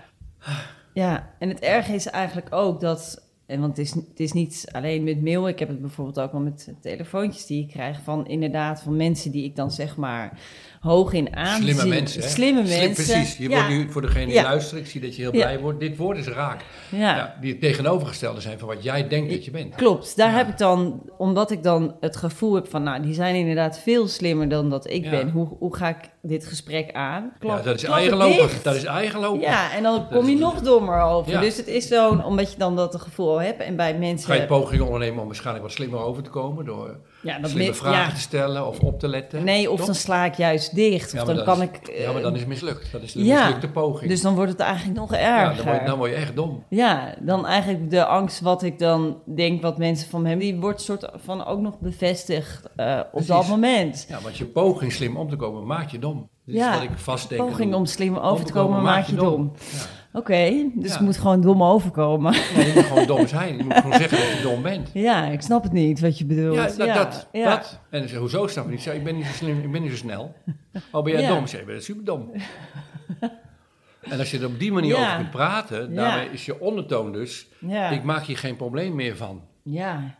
ja, 0.93 1.29
en 1.39 1.49
het 1.49 1.61
erge 1.61 1.93
is 1.95 2.07
eigenlijk 2.07 2.55
ook 2.55 2.81
dat... 2.81 3.25
En 3.47 3.61
want 3.61 3.77
het 3.77 3.87
is, 3.87 3.95
het 3.95 4.21
is 4.21 4.33
niet 4.33 4.69
alleen 4.73 5.05
met 5.05 5.23
mail. 5.23 5.49
Ik 5.49 5.59
heb 5.59 5.69
het 5.69 5.81
bijvoorbeeld 5.81 6.21
ook 6.21 6.33
wel 6.33 6.41
met 6.41 6.75
telefoontjes 6.81 7.47
die 7.47 7.63
ik 7.63 7.69
krijg 7.69 8.01
van 8.03 8.27
inderdaad 8.27 8.81
van 8.83 8.97
mensen 8.97 9.31
die 9.31 9.45
ik 9.45 9.57
dan 9.57 9.71
zeg 9.71 9.97
maar 9.97 10.39
hoog 10.87 11.13
in 11.13 11.37
aanzien. 11.37 11.63
Slimme 11.75 11.87
mensen, 11.95 12.23
hè? 12.23 12.29
Slimme 12.29 12.67
Slim, 12.67 12.79
mensen. 12.87 13.05
precies. 13.05 13.37
Je 13.37 13.49
ja. 13.49 13.55
wordt 13.55 13.69
nu, 13.69 13.91
voor 13.93 14.03
degene 14.03 14.25
die 14.27 14.35
Ja. 14.35 14.43
luistert, 14.43 14.81
ik 14.81 14.87
zie 14.87 15.01
dat 15.01 15.17
je 15.17 15.23
heel 15.23 15.35
Ja. 15.35 15.41
blij 15.45 15.59
wordt. 15.61 15.81
Dit 15.81 15.97
woord 15.97 16.19
is 16.19 16.27
raak. 16.27 16.65
Ja. 16.91 17.35
Die 17.41 17.51
het 17.53 17.61
tegenovergestelde 17.61 18.41
zijn 18.41 18.59
van 18.59 18.69
wat 18.69 18.83
jij 18.83 19.09
denkt 19.09 19.31
dat 19.31 19.45
je 19.45 19.51
bent. 19.51 19.75
Klopt, 19.75 20.17
daar 20.17 20.35
heb 20.37 20.49
ik 20.49 20.59
dan, 20.59 21.03
omdat 21.19 21.51
ik 21.51 21.63
dan 21.63 21.97
het 22.01 22.17
gevoel 22.17 22.55
heb 22.55 22.69
van, 22.71 22.83
nou, 22.83 23.03
die 23.03 23.15
zijn 23.15 23.35
inderdaad 23.35 23.79
veel 23.79 24.09
slimmer 24.09 24.49
dan 24.49 24.71
dat 24.71 24.91
ik 24.91 25.11
ben. 25.11 25.31
Hoe, 25.31 25.49
hoe 25.59 25.77
ga 25.77 25.89
ik 25.89 25.97
dit 26.23 26.47
gesprek 26.47 26.93
aan? 26.93 27.33
Klap- 27.39 27.59
Ja, 27.59 27.65
dat 27.65 27.75
is 27.75 28.37
dicht. 28.37 28.65
Dat 28.65 28.75
is 28.75 28.85
eigenlopen. 28.85 29.41
Ja, 29.41 29.73
en 29.73 29.83
dan 29.83 30.07
kom 30.09 30.25
is- 30.25 30.31
je 30.31 30.37
nog 30.39 30.61
dommer 30.61 31.01
over. 31.03 31.41
Dus 31.41 31.57
het 31.57 31.67
is 31.67 31.87
zo, 31.89 32.21
omdat 32.25 32.53
je 32.53 32.59
dan 32.59 32.77
dat 32.77 32.97
gevoel 32.97 33.31
al 33.31 33.41
hebt. 33.41 33.63
En 33.63 33.77
bij 33.77 33.99
mensen... 33.99 34.29
Ga 34.29 34.35
je 34.41 34.47
pogingen 34.47 34.85
ondernemen 34.85 35.21
om 35.21 35.27
waarschijnlijk 35.27 35.65
wat 35.65 35.75
slimmer 35.75 36.01
over 36.01 36.23
te 36.23 36.31
komen 36.31 36.65
door 36.65 36.97
ja, 37.27 37.39
dat 37.39 37.51
slimme 37.51 37.69
me- 37.71 37.75
vragen 37.77 37.99
ja. 38.09 38.11
te 38.15 38.21
stellen 38.21 38.67
of 38.67 38.79
op 38.81 38.99
te 39.01 39.09
letten? 39.09 39.45
Nee, 39.45 39.71
of 39.71 39.85
dan 39.85 39.95
sla 39.95 40.25
ik 40.25 40.35
juist 40.35 40.75
dicht. 40.75 41.07
Of 41.15 41.19
Ja, 41.29 41.35
dan 41.35 41.45
kan 41.45 41.63
is- 41.63 41.69
ik... 41.69 41.89
eh, 41.89 42.01
Ja, 42.03 42.13
maar 42.13 42.23
dan 42.23 42.33
is 42.35 42.39
het 42.41 42.49
mislukt. 42.49 42.93
Dat 42.93 43.03
is 43.03 43.13
de 43.13 43.25
ja. 43.25 43.43
mislukte 43.43 43.69
poging. 43.69 44.11
Dus 44.11 44.21
dan 44.21 44.35
wordt 44.35 44.51
het 44.51 44.61
eigenlijk 44.61 44.99
nog 44.99 45.11
ja, 45.15 45.19
erger. 45.51 45.57
dan, 45.57 45.65
word 45.67 45.81
je, 45.81 45.87
dan 45.87 45.99
word 45.99 46.11
je 46.11 46.17
echt 46.17 46.37
dom. 46.37 46.65
Ja, 46.69 47.15
dan 47.21 47.47
eigenlijk 47.47 47.91
de 47.91 48.05
angst 48.05 48.41
wat 48.41 48.63
ik 48.63 48.79
dan 48.79 49.21
denk 49.35 49.63
wat 49.63 49.79
mensen 49.79 50.09
van 50.09 50.23
me 50.23 50.29
hebben, 50.29 50.47
die 50.47 50.57
wordt 50.61 50.81
soort 50.81 51.09
van 51.17 51.45
ook 51.47 51.61
nog 51.61 51.79
bevestigd 51.79 52.69
eh, 52.77 52.99
op 52.99 53.11
Precies. 53.11 53.29
dat 53.29 53.47
moment. 53.49 54.07
Ja, 54.09 54.19
want 54.23 54.37
je 54.37 54.45
poging 54.45 54.93
slim 54.93 55.17
om 55.17 55.29
te 55.29 55.37
komen 55.37 55.67
maakt 55.67 55.91
je 55.91 55.99
dom. 55.99 56.17
Dat 56.47 56.55
is 56.55 56.61
Ja, 56.61 56.73
wat 56.75 56.83
ik 56.83 56.91
vast 56.99 57.29
denk. 57.29 57.41
Poging 57.41 57.75
om 57.75 57.87
slim 57.87 58.17
over 58.17 58.45
te 58.45 58.53
komen 58.53 58.83
maakt 58.83 58.97
maak 58.97 59.07
je 59.07 59.15
dom. 59.17 59.53
Ja. 59.73 59.79
Oké, 60.17 60.71
dus 60.75 60.89
Ja. 60.91 60.95
ik 60.95 61.01
moet 61.01 61.17
gewoon 61.17 61.41
dom 61.41 61.63
overkomen. 61.63 62.33
Nee, 62.55 62.67
je 62.67 62.73
moet 62.75 62.85
gewoon 62.85 63.07
dom 63.07 63.27
zijn. 63.27 63.57
Je 63.57 63.65
moet 63.65 63.75
gewoon 63.77 63.99
zeggen 64.03 64.19
dat 64.19 64.37
je 64.37 64.43
dom 64.43 64.63
bent. 64.63 64.91
ja, 64.93 65.25
ik 65.27 65.41
snap 65.41 65.63
het 65.63 65.73
niet 65.73 66.01
wat 66.01 66.19
je 66.19 66.25
bedoelt. 66.25 66.55
Ja, 66.55 66.67
dat. 66.67 66.95
dat, 66.95 67.29
ja. 67.33 67.57
dat. 67.57 67.81
En 67.91 67.99
dan 67.99 68.09
zeg 68.09 68.19
hoezo 68.19 68.47
snap 68.47 68.65
je 68.65 68.71
niet? 68.71 68.79
Ik 68.79 68.85
zeg, 68.85 68.95
ik 68.95 69.05
ben 69.05 69.15
niet 69.17 69.27
zo 69.27 69.33
slim, 69.33 69.61
ik 69.63 69.73
ben 69.73 69.83
niet 69.83 69.91
zo 69.91 69.97
snel. 69.97 70.35
Oh, 70.93 71.03
ben 71.05 71.13
jij 71.13 71.29
dom? 71.29 71.43
Ik 71.43 71.47
zeg, 71.49 71.61
ik 71.61 71.67
ben 71.67 71.83
super 71.83 72.05
dom. 72.05 72.31
En 74.01 74.19
als 74.19 74.31
je 74.31 74.39
er 74.39 74.47
op 74.47 74.59
die 74.59 74.73
manier 74.73 74.97
over 74.97 75.17
kunt 75.17 75.31
praten, 75.31 75.95
daarmee 75.95 76.29
is 76.31 76.45
je 76.47 76.61
ondertoon 76.61 77.13
dus, 77.13 77.49
ik 77.91 78.03
maak 78.03 78.25
hier 78.25 78.39
geen 78.39 78.57
probleem 78.57 78.95
meer 78.95 79.17
van. 79.17 79.43
Ja. 79.63 80.15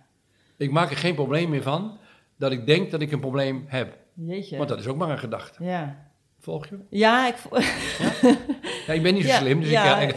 Ik 0.57 0.71
maak 0.71 0.91
er 0.91 0.97
geen 0.97 1.15
probleem 1.15 1.51
meer 1.51 1.63
van 1.63 1.99
dat 2.39 2.53
ik 2.53 2.67
denk 2.67 2.91
dat 2.91 3.01
ik 3.01 3.13
een 3.13 3.21
probleem 3.21 3.65
heb. 3.67 3.97
Jeetje. 4.15 4.57
Want 4.57 4.69
dat 4.69 4.79
is 4.79 4.87
ook 4.87 4.97
maar 4.97 5.11
een 5.11 5.19
gedachte. 5.19 5.65
Ja. 5.65 5.97
Volg 6.47 6.67
je? 6.67 6.77
Ja, 6.89 7.27
ik... 7.27 7.35
Ja, 8.87 8.93
ik 8.93 9.03
ben 9.03 9.15
niet 9.15 9.23
zo 9.23 9.29
Ja, 9.29 9.39
slim, 9.39 9.61
dus 9.61 9.71
ja. 9.71 9.99
ik... 9.99 10.15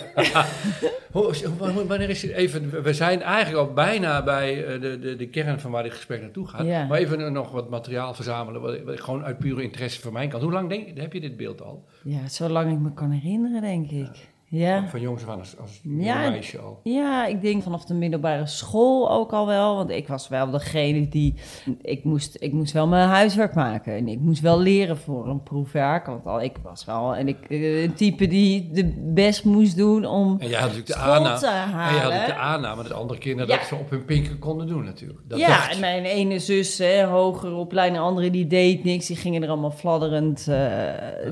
Wanneer 1.88 2.10
is 2.10 2.22
het 2.22 2.32
even... 2.32 2.84
We 2.84 2.94
zijn 2.94 3.22
eigenlijk 3.22 3.68
al 3.68 3.74
bijna 3.74 4.24
bij 4.24 4.66
eh, 4.66 4.82
de, 4.82 5.00
de, 5.00 5.16
de 5.16 5.28
kern 5.28 5.60
van 5.60 5.72
waar 5.72 5.84
dit 5.84 5.92
gesprek 5.94 6.22
naartoe 6.22 6.48
gaat. 6.48 6.66
Maar 6.66 7.00
even 7.00 7.34
nog 7.34 7.52
wat 7.52 7.70
materiaal 7.70 8.14
verzamelen, 8.14 8.62
wat 8.62 8.82
wat 8.82 9.02
gewoon 9.02 9.24
uit 9.24 9.38
pure 9.38 9.64
interesse 9.64 10.02
van 10.02 10.14
mijn 10.14 10.30
kant. 10.30 10.44
Hoe 10.44 10.52
lang 10.52 10.70
denk, 10.70 10.98
heb 10.98 11.14
je 11.14 11.20
dit 11.20 11.38
beeld 11.38 11.62
al? 11.62 11.86
Ja, 12.04 12.28
zolang 12.28 12.72
ik 12.72 12.80
me 12.80 12.94
kan 12.94 13.12
herinneren, 13.12 13.62
denk 13.62 13.92
ik. 13.92 14.29
Ja. 14.52 14.88
Van 14.88 15.00
jongens 15.02 15.24
af 15.24 15.30
aan, 15.30 15.40
als, 15.40 15.56
als 15.62 15.80
Ja. 15.84 16.22
jong 16.22 16.34
meisje 16.34 16.58
al. 16.60 16.80
Ja, 16.84 17.26
ik 17.26 17.42
denk 17.42 17.64
vanaf 17.64 17.86
de 17.86 17.94
middelbare 17.94 18.46
school 18.48 19.12
ook 19.12 19.34
al 19.34 19.48
wel. 19.48 19.76
Want 19.76 19.90
ik 19.90 20.08
was 20.08 20.28
wel 20.28 20.50
degene 20.50 21.08
die... 21.10 21.34
Ik 21.82 22.04
moest, 22.04 22.38
ik 22.40 22.54
moest 22.54 22.74
wel 22.74 22.88
mijn 22.88 23.08
huiswerk 23.10 23.54
maken. 23.54 23.94
En 23.94 24.08
ik 24.08 24.20
moest 24.20 24.42
wel 24.42 24.60
leren 24.60 24.98
voor 24.98 25.28
een 25.28 25.44
proefwerk. 25.44 26.06
Want 26.06 26.26
al, 26.26 26.42
ik 26.42 26.56
was 26.64 26.86
wel 26.86 27.16
en 27.16 27.28
ik, 27.28 27.38
eh, 27.50 27.84
een 27.84 27.94
type 27.94 28.28
die 28.28 28.70
de 28.72 28.94
best 29.14 29.44
moest 29.44 29.78
doen 29.78 30.06
om 30.06 30.36
En 30.40 30.48
jij 30.50 30.60
had 30.60 30.70
natuurlijk 30.70 31.00
de 31.00 31.06
aanname, 31.06 31.40
te 31.40 31.48
en 31.48 31.94
je 31.96 32.00
had 32.02 32.26
de 32.26 32.36
aanname 32.36 32.84
dat 32.84 32.92
andere 32.94 33.20
kinderen 33.20 33.48
Ja. 33.52 33.58
dat 33.58 33.66
ze 33.68 33.76
op 33.76 33.90
hun 33.90 34.06
pinken 34.06 34.40
konden 34.40 34.68
doen 34.68 34.84
natuurlijk. 34.84 35.20
Dat 35.28 35.40
ja, 35.40 35.72
en 35.72 35.80
mijn 35.80 36.04
ene 36.04 36.40
zus, 36.40 36.78
hè, 36.78 37.04
hoger 37.06 37.54
opleiding, 37.56 37.98
de 38.02 38.08
andere 38.08 38.30
die 38.32 38.48
deed 38.48 38.84
niks. 38.84 39.08
Die 39.08 39.16
gingen 39.16 39.44
er 39.44 39.50
allemaal 39.50 39.72
fladderend 39.72 40.48
eh, 40.48 40.80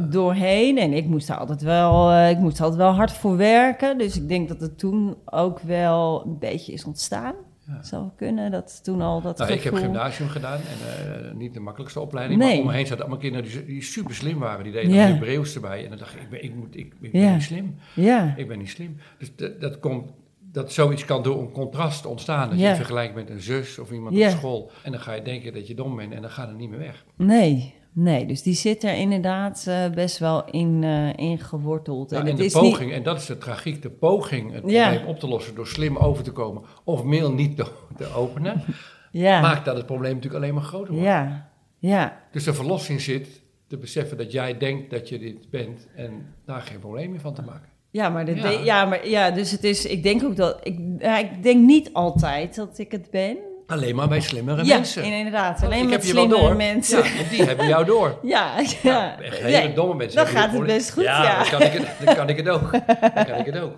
doorheen. 0.02 0.78
En 0.78 0.94
ik 0.94 1.06
moest 1.06 1.28
daar 1.28 1.38
altijd 1.38 1.62
wel, 1.62 2.12
eh, 2.12 2.30
ik 2.30 2.38
moest 2.38 2.62
altijd 2.62 2.80
wel 2.80 2.92
hard 2.92 3.07
voor 3.14 3.38
werken. 3.38 3.98
Dus 3.98 4.16
ik 4.18 4.28
denk 4.28 4.48
dat 4.48 4.62
het 4.62 4.80
toen 4.80 5.16
ook 5.26 5.60
wel 5.60 6.24
een 6.26 6.40
beetje 6.40 6.74
is 6.74 6.84
ontstaan. 6.86 7.34
Ja. 7.68 7.84
Zou 7.84 8.10
kunnen 8.16 8.52
dat 8.52 8.84
toen 8.84 9.02
al 9.02 9.22
dat 9.22 9.38
Nou, 9.38 9.52
ik 9.52 9.64
heb 9.64 9.76
gymnasium 9.76 10.30
gedaan 10.30 10.60
en 10.60 11.06
eh, 11.26 11.34
niet 11.34 11.54
de 11.54 11.60
makkelijkste 11.60 12.00
opleiding. 12.00 12.40
Nee. 12.40 12.50
Maar 12.50 12.60
om 12.60 12.66
me 12.68 12.74
heen 12.74 12.86
zaten 12.86 13.00
allemaal 13.00 13.20
kinderen 13.20 13.50
die, 13.50 13.66
die 13.66 13.82
super 13.84 14.16
slim 14.16 14.40
waren. 14.40 14.64
Die 14.64 14.74
deden 14.74 14.94
Ja. 14.94 15.06
Hebreeuws 15.06 15.56
erbij. 15.56 15.84
En 15.84 15.90
dan 15.90 15.98
dacht 15.98 16.14
ik, 16.16 16.22
ik 16.22 16.30
ben, 16.30 16.44
ik 16.44 16.56
moet, 16.56 16.76
ik, 16.78 16.94
ik 17.02 17.12
ben 17.12 17.22
Ja. 17.22 17.34
niet 17.34 17.44
slim. 17.44 17.76
Ja, 17.94 18.34
Ik 18.38 18.48
ben 18.48 18.58
niet 18.58 18.70
slim. 18.70 18.98
Dus 19.18 19.36
dat, 19.36 19.62
dat 19.62 19.80
komt... 19.80 20.12
Dat 20.52 20.74
zoiets 20.74 21.06
kan 21.06 21.24
door 21.24 21.40
een 21.42 21.52
contrast 21.52 22.06
ontstaan. 22.06 22.50
Dat 22.50 22.60
je 22.60 22.76
vergelijkt 22.76 23.16
met 23.16 23.30
een 23.30 23.42
zus 23.42 23.80
of 23.80 23.92
iemand 23.92 24.16
op 24.18 24.30
school. 24.30 24.72
En 24.84 24.92
dan 24.92 25.02
ga 25.02 25.14
je 25.14 25.22
denken 25.22 25.54
dat 25.54 25.68
je 25.68 25.76
dom 25.76 25.96
bent 25.96 26.14
en 26.14 26.22
dan 26.22 26.30
gaat 26.32 26.48
het 26.48 26.58
niet 26.58 26.70
meer 26.70 26.80
weg. 26.80 27.06
nee. 27.16 27.76
Nee, 28.00 28.26
dus 28.26 28.42
die 28.42 28.54
zit 28.54 28.84
er 28.84 28.94
inderdaad 28.94 29.66
eh, 29.68 29.90
best 29.90 30.18
wel 30.18 30.46
in, 30.46 30.84
eh 30.84 31.14
ingeworteld. 31.16 32.10
Ja, 32.10 32.20
en 32.20 32.28
en 32.28 32.36
de 32.36 32.50
poging, 32.52 32.92
en 32.92 33.04
dat 33.04 33.18
is 33.18 33.26
de 33.26 33.38
tragiek, 33.38 33.82
de 33.82 33.90
poging 33.90 34.52
het 34.54 34.64
Ja. 34.70 34.88
probleem 34.90 35.08
op 35.10 35.20
te 35.20 35.28
lossen 35.28 35.56
door 35.56 35.68
slim 35.68 35.98
over 35.98 36.24
te 36.24 36.32
komen 36.32 36.62
of 36.84 37.04
mail 37.04 37.32
niet 37.34 37.56
te, 37.58 37.66
te 37.98 38.14
openen. 38.14 38.64
Ja, 39.12 39.42
maakt 39.42 39.66
dat 39.66 39.76
het 39.78 39.86
probleem 39.86 40.14
natuurlijk 40.16 40.44
alleen 40.44 40.54
maar 40.56 40.64
groter 40.64 40.94
wordt. 40.94 41.06
ja, 41.08 41.50
ja. 41.80 42.22
Dus 42.32 42.44
de 42.44 42.54
verlossing 42.54 43.02
zit 43.02 43.42
te 43.68 43.78
beseffen 43.78 44.18
dat 44.18 44.32
jij 44.32 44.58
denkt 44.58 44.90
dat 44.90 45.10
je 45.10 45.20
dit 45.20 45.50
bent 45.50 45.88
en 45.96 46.34
daar 46.46 46.62
geen 46.62 46.80
probleem 46.80 47.12
meer 47.12 47.20
van 47.20 47.34
te 47.34 47.42
maken. 47.42 47.70
Ja, 47.92 48.10
maar, 48.10 48.36
Ja. 48.36 48.50
ja. 48.50 48.60
ja, 48.64 48.86
maar 48.86 49.08
ja, 49.08 49.32
dus 49.32 49.52
het 49.52 49.64
is, 49.64 49.86
ik 49.86 50.04
denk 50.04 50.24
ook 50.24 50.36
dat, 50.36 50.60
ik, 50.64 50.80
ik 51.20 51.44
denk 51.44 51.66
niet 51.66 51.90
altijd 51.94 52.56
dat 52.56 52.78
ik 52.78 52.92
het 52.92 53.12
ben. 53.12 53.38
Alleen 53.68 53.96
maar 53.96 54.08
bij 54.08 54.20
slimmere 54.22 54.64
ja, 54.66 54.76
mensen. 54.76 55.04
in- 55.04 55.12
inderdaad. 55.14 55.64
Alleen 55.64 55.84
ik 55.84 55.90
met 55.90 56.06
slimmere 56.06 56.56
mensen. 56.56 57.04
Ja, 57.04 57.16
want 57.16 57.30
die 57.30 57.44
hebben 57.44 57.68
jou 57.68 57.86
door. 57.86 58.20
Ja, 58.24 58.52
ja. 58.60 58.66
Ja, 58.82 59.18
echt 59.22 59.38
hele 59.38 59.58
Nee, 59.58 59.74
domme 59.74 59.96
mensen. 59.96 60.16
dan 60.18 60.28
gaat 60.28 60.52
het 60.52 60.66
best 60.66 60.92
goed, 60.92 61.04
ja. 61.04 61.24
ja. 61.24 61.38
Dan, 61.40 61.50
kan 61.50 61.62
ik 61.62 61.72
het, 61.74 61.88
dan 62.06 62.16
kan 62.16 62.30
ik 62.30 62.38
het 62.38 62.50
ook. 62.50 62.72
Dan 63.16 63.26
kan 63.26 63.36
ik 63.40 63.46
het 63.46 63.58
ook. 63.60 63.74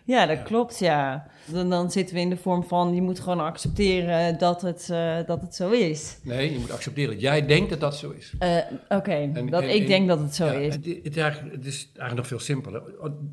Ja, 0.08 0.26
dat 0.26 0.44
klopt, 0.44 0.80
ja. 0.80 1.28
Dan, 1.46 1.70
dan 1.70 1.92
zitten 1.92 2.16
we 2.16 2.22
in 2.22 2.30
de 2.30 2.38
vorm 2.38 2.64
van, 2.64 2.94
je 2.96 3.02
moet 3.02 3.20
gewoon 3.20 3.40
accepteren 3.40 4.38
dat 4.38 4.62
het, 4.62 4.90
eh, 4.92 5.18
dat 5.26 5.42
het 5.42 5.56
zo 5.56 5.70
is. 5.72 6.18
Nee, 6.24 6.52
je 6.54 6.60
moet 6.60 6.72
accepteren 6.72 7.12
dat 7.14 7.22
jij 7.22 7.46
denkt 7.46 7.70
dat 7.70 7.80
dat 7.80 7.96
zo 7.96 8.12
is. 8.12 8.34
Eh, 8.40 8.58
Oké, 8.90 9.32
dat 9.50 9.62
en- 9.62 9.70
ik 9.76 9.82
en- 9.82 9.88
denk 9.88 10.08
dat 10.08 10.20
het 10.20 10.36
zo 10.36 10.46
Ja, 10.46 10.52
is. 10.52 10.74
Het, 10.76 10.86
het, 10.86 11.16
is 11.16 11.22
eigenlijk, 11.24 11.56
het 11.56 11.66
is 11.66 11.84
eigenlijk 11.86 12.16
nog 12.16 12.28
veel 12.28 12.40
simpeler. 12.40 12.82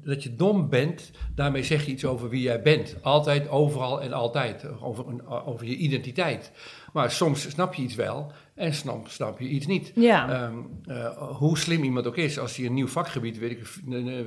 Dat 0.05 0.23
je 0.23 0.37
dom 0.37 0.69
bent, 0.69 1.11
daarmee 1.35 1.63
zeg 1.63 1.85
je 1.87 1.91
iets 1.93 2.05
over 2.05 2.29
wie 2.29 2.43
jij 2.43 2.63
bent. 2.63 2.97
Altijd, 3.03 3.49
overal 3.49 4.03
en 4.03 4.13
altijd. 4.13 4.65
Over, 4.81 5.09
een, 5.09 5.27
over 5.27 5.67
je 5.67 5.77
identiteit. 5.77 6.51
Maar 6.93 7.11
soms 7.11 7.51
snap 7.51 7.75
je 7.75 7.83
iets 7.83 7.95
wel 7.95 8.33
en 8.55 8.75
snap, 8.75 9.09
snap 9.09 9.41
je 9.41 9.49
iets 9.49 9.67
niet. 9.67 9.93
Ja, 9.95 10.29
Ehm, 10.29 10.55
eh, 10.87 11.07
hoe 11.17 11.59
slim 11.59 11.83
iemand 11.83 12.07
ook 12.07 12.17
is, 12.17 12.39
als 12.39 12.57
hij 12.57 12.67
een 12.67 12.75
nieuw 12.75 12.89
vakgebied, 12.89 13.39
weet 13.39 13.51
ik, 13.51 13.69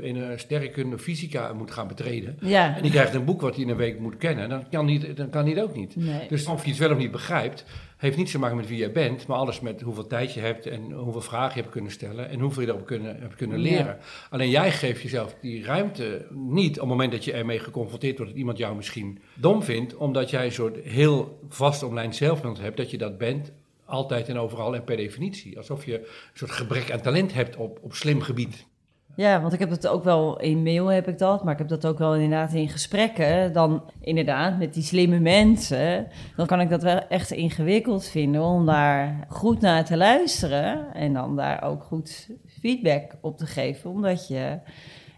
in 0.01 0.15
een- 0.15 0.39
sterrenkunde 0.39 0.99
fysica 0.99 1.53
moet 1.53 1.71
gaan 1.71 1.87
betreden. 1.87 2.37
ja. 2.41 2.75
En 2.75 2.81
die 2.81 2.91
krijgt 2.91 3.13
een 3.13 3.25
boek 3.25 3.41
wat 3.41 3.55
hij 3.55 3.63
in 3.63 3.69
een 3.69 3.75
week 3.77 3.99
moet 3.99 4.17
kennen, 4.17 4.49
dan 4.49 4.69
kan 4.69 4.85
niet, 4.85 5.17
dan 5.17 5.29
kan 5.29 5.59
ook 5.59 5.75
niet. 5.75 5.95
Nee. 5.95 6.27
Dus 6.27 6.45
of 6.47 6.63
je 6.63 6.69
het 6.69 6.79
wel 6.79 6.91
of 6.91 6.97
niet 6.97 7.11
begrijpt, 7.11 7.65
heeft 7.97 8.17
niets 8.17 8.31
te 8.31 8.39
maken 8.39 8.57
met 8.57 8.67
wie 8.67 8.77
jij 8.77 8.91
bent, 8.91 9.27
maar 9.27 9.37
alles 9.37 9.59
met 9.59 9.81
hoeveel 9.81 10.07
tijd 10.07 10.33
je 10.33 10.39
hebt 10.39 10.65
en 10.65 10.91
hoeveel 10.91 11.21
vragen 11.21 11.55
je 11.55 11.59
hebt 11.61 11.73
kunnen 11.73 11.91
stellen 11.91 12.29
en 12.29 12.39
hoeveel 12.39 12.61
je 12.61 12.67
erop 12.67 12.85
kunnen, 12.85 13.19
hebt 13.19 13.35
kunnen 13.35 13.61
Ja. 13.61 13.69
leren. 13.69 13.97
Alleen 14.29 14.49
jij 14.49 14.71
geeft 14.71 15.01
jezelf 15.01 15.35
die 15.41 15.63
ruimte 15.63 16.25
niet 16.31 16.73
op 16.73 16.79
het 16.79 16.89
moment 16.89 17.11
dat 17.11 17.23
je 17.23 17.33
ermee 17.33 17.59
geconfronteerd 17.59 18.15
wordt 18.17 18.31
dat 18.31 18.39
iemand 18.39 18.57
jou 18.57 18.75
misschien 18.75 19.19
dom 19.33 19.63
vindt, 19.63 19.95
omdat 19.95 20.29
jij 20.29 20.45
een 20.45 20.51
soort 20.51 20.77
heel 20.83 21.39
vast 21.49 21.83
omlijnd 21.83 22.15
zelfbeeld 22.15 22.59
hebt 22.59 22.77
dat 22.77 22.91
je 22.91 22.97
dat 22.97 23.17
bent. 23.17 23.51
Altijd 23.85 24.29
en 24.29 24.37
overal 24.37 24.75
en 24.75 24.83
per 24.83 24.97
definitie. 24.97 25.57
Alsof 25.57 25.85
je 25.85 25.99
een 25.99 26.05
soort 26.33 26.51
gebrek 26.51 26.91
aan 26.91 27.01
talent 27.01 27.33
hebt 27.33 27.55
op, 27.55 27.79
op 27.81 27.93
slim 27.93 28.21
gebied. 28.21 28.65
Ja, 29.15 29.41
want 29.41 29.53
ik 29.53 29.59
heb 29.59 29.69
het 29.69 29.87
ook 29.87 30.03
wel 30.03 30.39
in 30.39 30.63
mail 30.63 30.87
heb 30.87 31.07
ik 31.07 31.17
dat, 31.17 31.43
maar 31.43 31.53
ik 31.53 31.59
heb 31.59 31.67
dat 31.67 31.85
ook 31.85 31.97
wel 31.97 32.15
inderdaad 32.15 32.53
in 32.53 32.69
gesprekken. 32.69 33.53
Dan 33.53 33.83
inderdaad 34.01 34.57
met 34.57 34.73
die 34.73 34.83
slimme 34.83 35.19
mensen, 35.19 36.07
dan 36.35 36.45
kan 36.45 36.61
ik 36.61 36.69
dat 36.69 36.83
wel 36.83 37.07
echt 37.07 37.31
ingewikkeld 37.31 38.05
vinden 38.05 38.41
om 38.41 38.65
daar 38.65 39.25
goed 39.29 39.61
naar 39.61 39.85
te 39.85 39.97
luisteren 39.97 40.93
en 40.93 41.13
dan 41.13 41.35
daar 41.35 41.63
ook 41.63 41.83
goed 41.83 42.29
feedback 42.59 43.15
op 43.21 43.37
te 43.37 43.45
geven, 43.45 43.89
omdat 43.89 44.27
je 44.27 44.59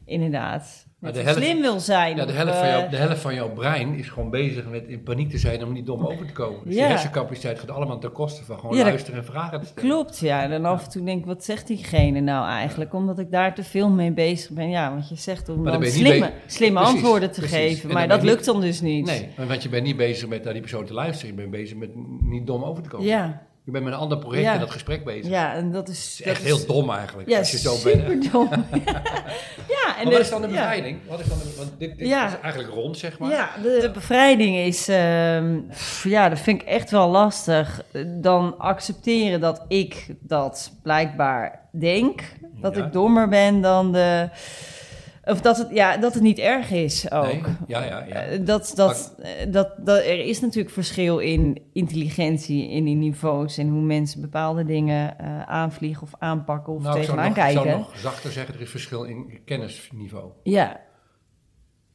inderdaad 0.06 0.87
Maar 1.00 1.14
de 1.14 1.20
helft- 1.20 1.40
slim 1.44 1.62
wil 1.62 1.80
zijn. 1.80 2.16
Ja, 2.16 2.26
de 2.26 2.32
of, 2.32 2.38
helft, 2.38 2.56
van 2.58 2.66
eh, 2.66 2.72
jou, 2.72 2.90
de 2.90 2.96
helft 2.96 3.22
van 3.22 3.34
jouw 3.34 3.50
brein 3.54 3.94
is 3.98 4.10
gewoon 4.10 4.30
bezig 4.30 4.70
met 4.70 4.88
in 4.88 5.04
paniek 5.04 5.30
te 5.30 5.38
zijn 5.38 5.64
om 5.64 5.74
niet 5.74 5.86
dom 5.86 6.06
over 6.06 6.26
te 6.26 6.34
komen. 6.34 6.60
Dus 6.66 6.76
Ja. 6.76 6.84
je 6.84 6.90
hersencapaciteit 6.90 7.60
gaat 7.60 7.72
allemaal 7.72 8.00
ten 8.00 8.12
koste 8.12 8.44
van 8.46 8.60
gewoon 8.60 8.76
Ja, 8.78 8.84
luisteren 8.84 9.20
en 9.20 9.26
vragen 9.26 9.60
te 9.60 9.66
stellen. 9.66 9.90
Klopt, 9.90 10.20
ja. 10.20 10.44
En 10.44 10.50
dan 10.50 10.66
af 10.66 10.84
en 10.84 10.90
toe 10.90 11.04
denk 11.04 11.20
ik, 11.20 11.26
wat 11.26 11.44
zegt 11.44 11.68
diegene 11.68 12.20
nou 12.20 12.48
eigenlijk? 12.48 12.94
Omdat 12.94 13.20
ik 13.20 13.32
daar 13.32 13.56
te 13.56 13.64
veel 13.64 13.90
mee 13.90 14.12
bezig 14.12 14.52
ben. 14.52 14.70
Ja, 14.70 14.90
want 14.90 15.10
je 15.10 15.16
zegt 15.16 15.50
om 15.50 15.64
dan 15.64 15.82
dan 15.82 15.90
slimme, 15.92 16.32
slimme 16.46 16.80
Precies, 16.80 16.96
antwoorden 16.96 17.32
te 17.32 17.40
precies. 17.40 17.58
geven. 17.58 17.90
En 17.90 17.96
Maar 17.96 18.08
dat 18.08 18.24
lukt 18.24 18.46
dan 18.46 18.62
dus 18.62 18.82
niet. 18.82 19.06
Nee, 19.06 19.30
want 19.48 19.64
je 19.64 19.70
bent 19.70 19.84
niet 19.84 19.98
bezig 19.98 20.28
met 20.28 20.44
naar 20.44 20.54
die 20.54 20.62
persoon 20.62 20.86
te 20.86 20.94
luisteren. 20.94 21.30
Je 21.36 21.42
bent 21.42 21.52
bezig 21.52 21.78
met 21.78 21.90
niet 22.22 22.48
dom 22.48 22.64
over 22.64 22.84
te 22.84 22.90
komen. 22.90 23.06
Ja, 23.08 23.47
Je 23.68 23.74
bent 23.74 23.86
met 23.86 23.94
een 23.94 24.00
ander 24.00 24.18
project 24.18 24.44
Ja. 24.44 24.54
in 24.54 24.60
dat 24.60 24.72
gesprek 24.72 25.04
bezig. 25.04 25.30
ja, 25.32 25.54
en 25.54 25.72
dat 25.72 25.90
is... 25.90 25.98
Het 25.98 26.10
is 26.10 26.18
dat 26.26 26.28
echt 26.34 26.44
heel 26.44 26.66
dom 26.66 26.90
eigenlijk, 26.90 27.30
Ja, 27.30 27.38
als 27.38 27.52
je 27.52 27.58
zo 27.58 27.76
bent. 27.84 28.02
hè. 28.02 28.08
super 28.12 28.32
dom. 28.32 28.50
ja, 29.78 29.98
en 30.00 30.10
wat 30.12 30.20
is 30.20 30.30
dan 30.30 30.42
de 30.42 30.48
bevrijding? 30.48 31.00
Wat 31.08 31.20
is 31.20 31.28
dan 31.28 31.38
de, 31.38 31.54
want 31.58 31.72
dit, 31.78 31.94
is 31.98 32.12
eigenlijk 32.42 32.74
rond, 32.74 32.98
zeg 32.98 33.20
maar. 33.20 33.30
Ja, 33.30 33.50
de, 33.64 33.78
de 33.82 33.92
bevrijding 33.92 34.56
is, 34.58 34.88
ehm, 34.88 35.60
pff, 35.70 36.04
ja, 36.04 36.30
dat 36.30 36.40
vind 36.40 36.62
ik 36.62 36.68
echt 36.68 36.92
wel 36.92 37.10
lastig. 37.10 37.82
Dan 38.22 38.58
accepteren 38.58 39.40
dat 39.40 39.66
ik 39.68 40.16
dat 40.20 40.72
blijkbaar 40.84 41.70
denk, 41.72 42.22
dat 42.62 42.78
ik 42.78 42.92
dommer 42.92 43.28
ben 43.30 43.62
dan 43.62 43.92
de, 43.92 44.30
of 45.28 45.42
dat 45.42 45.58
het, 45.58 45.68
ja, 45.72 45.98
dat 45.98 46.14
het 46.14 46.24
niet 46.24 46.38
erg 46.40 46.72
is 46.72 47.12
ook. 47.12 47.24
Nee? 47.26 47.42
Ja, 47.68 47.84
ja, 47.84 48.04
ja. 48.08 48.16
Eh, 48.16 48.40
Dat, 48.46 48.72
dat, 48.76 49.16
eh, 49.22 49.52
dat, 49.52 49.70
dat, 49.78 49.98
er 49.98 50.20
is 50.26 50.40
natuurlijk 50.40 50.74
verschil 50.74 51.20
in 51.20 51.62
intelligentie, 51.74 52.70
in 52.70 52.84
die 52.84 52.96
niveaus 52.96 53.58
en 53.58 53.70
hoe 53.70 53.82
mensen 53.82 54.22
bepaalde 54.22 54.66
dingen 54.66 55.20
eh, 55.20 55.42
aanvliegen 55.42 56.04
of 56.04 56.12
aanpakken 56.20 56.74
of 56.74 56.84
nou, 56.84 56.96
tegenaan 57.00 57.28
nog, 57.28 57.38
ik 57.38 57.44
zou 57.44 57.54
kijken. 57.66 57.78
nog 57.80 57.98
zachter 57.98 58.32
zeggen, 58.32 58.54
er 58.56 58.62
is 58.62 58.70
verschil 58.70 59.04
in 59.04 59.40
kennisniveau. 59.46 60.32
Ja. 60.44 60.70
En 60.70 60.80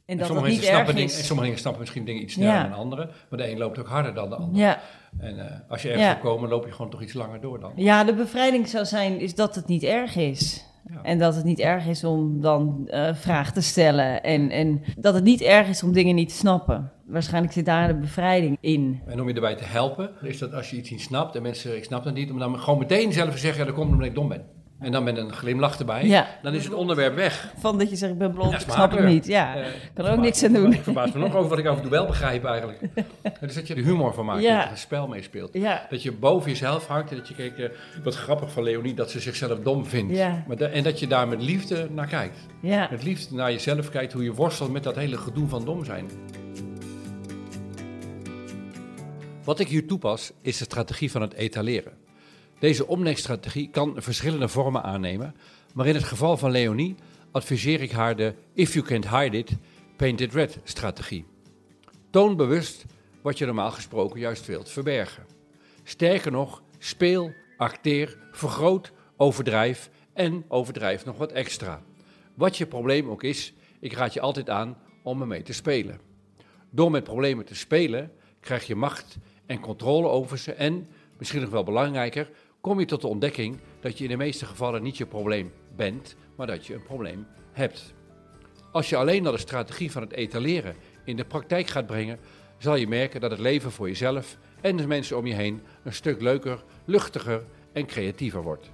En 0.07 0.17
dat 0.19 0.27
sommige, 0.27 0.49
niet 0.49 0.57
mensen 0.57 0.75
snappen 0.75 0.95
dingen, 0.95 1.11
is. 1.11 1.27
sommige 1.27 1.43
dingen 1.47 1.59
snappen 1.61 1.81
misschien 1.81 2.05
dingen 2.05 2.23
iets 2.23 2.33
sneller 2.33 2.55
Ja. 2.55 2.63
dan 2.63 2.73
anderen, 2.73 3.11
maar 3.31 3.39
de 3.39 3.51
een 3.51 3.59
loopt 3.59 3.79
ook 3.79 3.87
harder 3.89 4.15
dan 4.15 4.29
de 4.29 4.37
ander. 4.37 4.61
Ja. 4.61 4.81
En 5.19 5.65
als 5.69 5.83
je 5.83 5.89
ergens 5.91 6.07
wil 6.23 6.33
komen, 6.33 6.49
loop 6.49 6.67
je 6.67 6.73
gewoon 6.73 6.91
toch 6.91 7.03
iets 7.03 7.13
langer 7.13 7.41
door 7.41 7.61
dan. 7.61 7.73
Ja, 7.77 8.05
de 8.05 8.15
bevrijding 8.15 8.69
zou 8.69 8.85
zijn 8.85 9.21
is 9.21 9.35
dat 9.35 9.55
het 9.55 9.67
niet 9.67 9.83
erg 9.83 10.17
is. 10.17 10.67
Ja. 10.93 11.03
En 11.03 11.19
dat 11.19 11.35
het 11.35 11.45
niet 11.45 11.59
erg 11.61 11.87
is 11.87 12.05
om 12.05 12.41
dan 12.41 12.89
eh 12.89 13.15
vragen 13.15 13.55
te 13.55 13.61
stellen. 13.61 14.23
En, 14.23 14.51
en 14.51 14.83
dat 14.97 15.15
het 15.15 15.25
niet 15.25 15.41
erg 15.41 15.69
is 15.69 15.83
om 15.83 15.93
dingen 15.93 16.15
niet 16.15 16.29
te 16.29 16.35
snappen. 16.35 16.91
Waarschijnlijk 17.07 17.53
zit 17.53 17.65
daar 17.65 17.89
de 17.89 17.95
bevrijding 17.95 18.57
in. 18.61 19.01
En 19.07 19.21
om 19.21 19.29
je 19.29 19.35
erbij 19.35 19.57
te 19.57 19.65
helpen, 19.65 20.11
is 20.23 20.39
dat 20.39 20.55
als 20.55 20.71
je 20.71 20.77
iets 20.77 20.91
niet 20.91 21.01
snapt 21.01 21.37
en 21.37 21.43
mensen 21.43 21.63
zeggen, 21.63 21.81
ik 21.81 21.87
snap 21.87 22.05
dat 22.05 22.15
niet, 22.15 22.31
om 22.31 22.39
dan 22.39 22.59
gewoon 22.59 22.79
meteen 22.79 23.13
zelf 23.13 23.31
te 23.31 23.39
zeggen, 23.39 23.61
ja, 23.61 23.67
dat 23.67 23.75
komt 23.75 23.91
omdat 23.91 24.07
ik 24.07 24.15
dom 24.15 24.29
ben. 24.29 24.45
En 24.83 24.93
dan 24.93 25.05
met 25.05 25.17
een 25.17 25.33
glimlach 25.33 25.79
erbij. 25.79 26.07
Ja. 26.07 26.27
Dan 26.43 26.55
is 26.55 26.65
het 26.65 26.73
onderwerp 26.75 27.15
weg. 27.15 27.53
Van 27.59 27.79
dat 27.79 27.91
je 27.91 27.97
zegt, 27.97 28.13
ik 28.13 28.19
ben 28.19 28.33
blond, 28.33 28.51
Ja, 28.51 28.57
ik 28.57 28.63
snap 28.63 28.75
smakelijk. 28.77 29.07
niet. 29.07 29.27
Ja, 29.27 29.55
Eh, 29.57 29.67
kan 29.95 30.05
er 30.05 30.13
ook 30.13 30.19
niks 30.21 30.43
aan 30.45 30.53
doen. 30.53 30.73
Ik 30.73 30.83
verbaas 30.83 31.13
me 31.13 31.19
nog 31.21 31.35
over 31.35 31.49
wat 31.51 31.59
ik 31.59 31.67
af 31.67 31.77
en 31.77 31.83
toe 31.83 31.91
wel 31.91 32.07
begrijp 32.07 32.45
eigenlijk. 32.45 32.81
dus 33.41 33.55
dat 33.55 33.67
je 33.67 33.75
er 33.75 33.83
humor 33.85 34.15
van 34.15 34.25
maakt, 34.25 34.43
Ja. 34.43 34.49
dat 34.49 34.59
je 34.59 34.65
er 34.67 34.71
een 34.73 34.79
spel 34.79 35.07
mee 35.09 35.23
speelt. 35.23 35.51
Ja, 35.53 35.87
Dat 35.91 36.03
je 36.03 36.13
boven 36.13 36.51
jezelf 36.51 36.87
hangt 36.87 37.11
en 37.11 37.17
dat 37.17 37.29
je 37.29 37.35
kijkt, 37.35 37.59
eh, 37.59 37.69
wat 38.05 38.15
grappig 38.15 38.51
van 38.53 38.63
Leonie, 38.63 38.95
dat 38.95 39.11
ze 39.11 39.21
zichzelf 39.21 39.59
dom 39.61 39.87
vindt. 39.87 40.19
Maar 40.47 40.57
en 40.61 40.83
dat 40.83 40.99
je 41.01 41.07
daar 41.07 41.29
met 41.29 41.43
liefde 41.43 41.89
naar 41.91 42.07
kijkt. 42.07 42.39
Met 42.91 43.03
liefde 43.03 43.35
naar 43.35 43.51
jezelf 43.53 43.91
kijkt, 43.91 44.13
hoe 44.13 44.23
je 44.25 44.33
worstelt 44.35 44.73
met 44.73 44.83
dat 44.83 44.97
hele 44.97 45.17
gedoe 45.17 45.49
van 45.49 45.65
dom 45.65 45.85
zijn. 45.85 46.07
Wat 49.45 49.61
ik 49.61 49.69
hier 49.69 49.87
toepas, 49.87 50.33
is 50.43 50.57
de 50.59 50.65
strategie 50.65 51.11
van 51.11 51.21
het 51.21 51.33
etaleren. 51.33 51.93
Deze 52.63 52.87
omdenkstrategie 52.87 53.71
kan 53.71 53.95
verschillende 53.97 54.49
vormen 54.49 54.83
aannemen, 54.83 55.35
maar 55.75 55.87
in 55.87 55.95
het 55.95 56.05
geval 56.05 56.37
van 56.37 56.51
Leonie 56.51 56.95
adviseer 57.31 57.81
ik 57.81 57.91
haar 57.91 58.17
de 58.17 58.35
If 58.53 58.73
you 58.73 58.87
can't 58.87 59.09
hide 59.09 59.37
it, 59.37 59.51
paint 59.97 60.21
it 60.21 60.33
red 60.33 60.59
strategie. 60.65 61.25
Toon 62.11 62.37
bewust 62.37 62.85
wat 63.23 63.39
je 63.39 63.47
normaal 63.47 63.71
gesproken 63.71 64.21
juist 64.21 64.47
wilt 64.47 64.71
verbergen. 64.71 65.27
Sterker 65.83 66.31
nog, 66.31 66.63
speel, 66.79 67.33
acteer, 67.57 68.19
vergroot, 68.31 68.93
overdrijf 69.17 69.91
en 70.13 70.45
overdrijf 70.49 71.05
nog 71.05 71.17
wat 71.17 71.33
extra. 71.33 71.83
Wat 72.35 72.57
je 72.57 72.67
probleem 72.67 73.11
ook 73.11 73.23
is, 73.23 73.53
ik 73.81 73.93
raad 73.93 74.13
je 74.13 74.21
altijd 74.21 74.51
aan 74.51 74.79
om 75.03 75.21
ermee 75.21 75.43
te 75.43 75.53
spelen. 75.53 76.01
Door 76.71 76.91
met 76.91 77.05
problemen 77.05 77.45
te 77.45 77.55
spelen 77.55 78.13
krijg 78.41 78.67
je 78.67 78.75
macht 78.77 79.17
en 79.47 79.61
controle 79.61 80.09
over 80.09 80.39
ze 80.39 80.53
en, 80.53 80.89
misschien 81.19 81.41
nog 81.41 81.51
wel 81.51 81.65
belangrijker, 81.65 82.31
kom 82.63 82.81
je 82.81 82.87
tot 82.87 83.01
de 83.01 83.07
ontdekking 83.07 83.59
dat 83.81 83.99
je 83.99 84.05
in 84.05 84.11
de 84.11 84.17
meeste 84.17 84.47
gevallen 84.47 84.83
niet 84.83 84.97
je 84.97 85.07
probleem 85.07 85.53
bent, 85.77 86.17
maar 86.37 86.47
dat 86.47 86.67
je 86.67 86.75
een 86.75 86.83
probleem 86.83 87.27
hebt. 87.53 87.95
Als 88.73 88.89
je 88.89 88.97
alleen 88.97 89.27
al 89.27 89.33
de 89.33 89.39
strategie 89.39 89.93
van 89.93 90.03
het 90.03 90.13
etaleren 90.13 90.77
in 91.05 91.17
de 91.17 91.25
praktijk 91.25 91.67
gaat 91.67 91.87
brengen, 91.87 92.19
zal 92.59 92.77
je 92.77 92.89
merken 92.89 93.21
dat 93.21 93.31
het 93.31 93.41
leven 93.41 93.73
voor 93.73 93.89
jezelf 93.89 94.39
en 94.61 94.77
de 94.77 94.87
mensen 94.87 95.17
om 95.17 95.27
je 95.27 95.35
heen 95.35 95.63
een 95.83 95.93
stuk 95.93 96.21
leuker, 96.21 96.65
luchtiger 96.85 97.45
en 97.73 97.87
creatiever 97.87 98.43
wordt. 98.43 98.71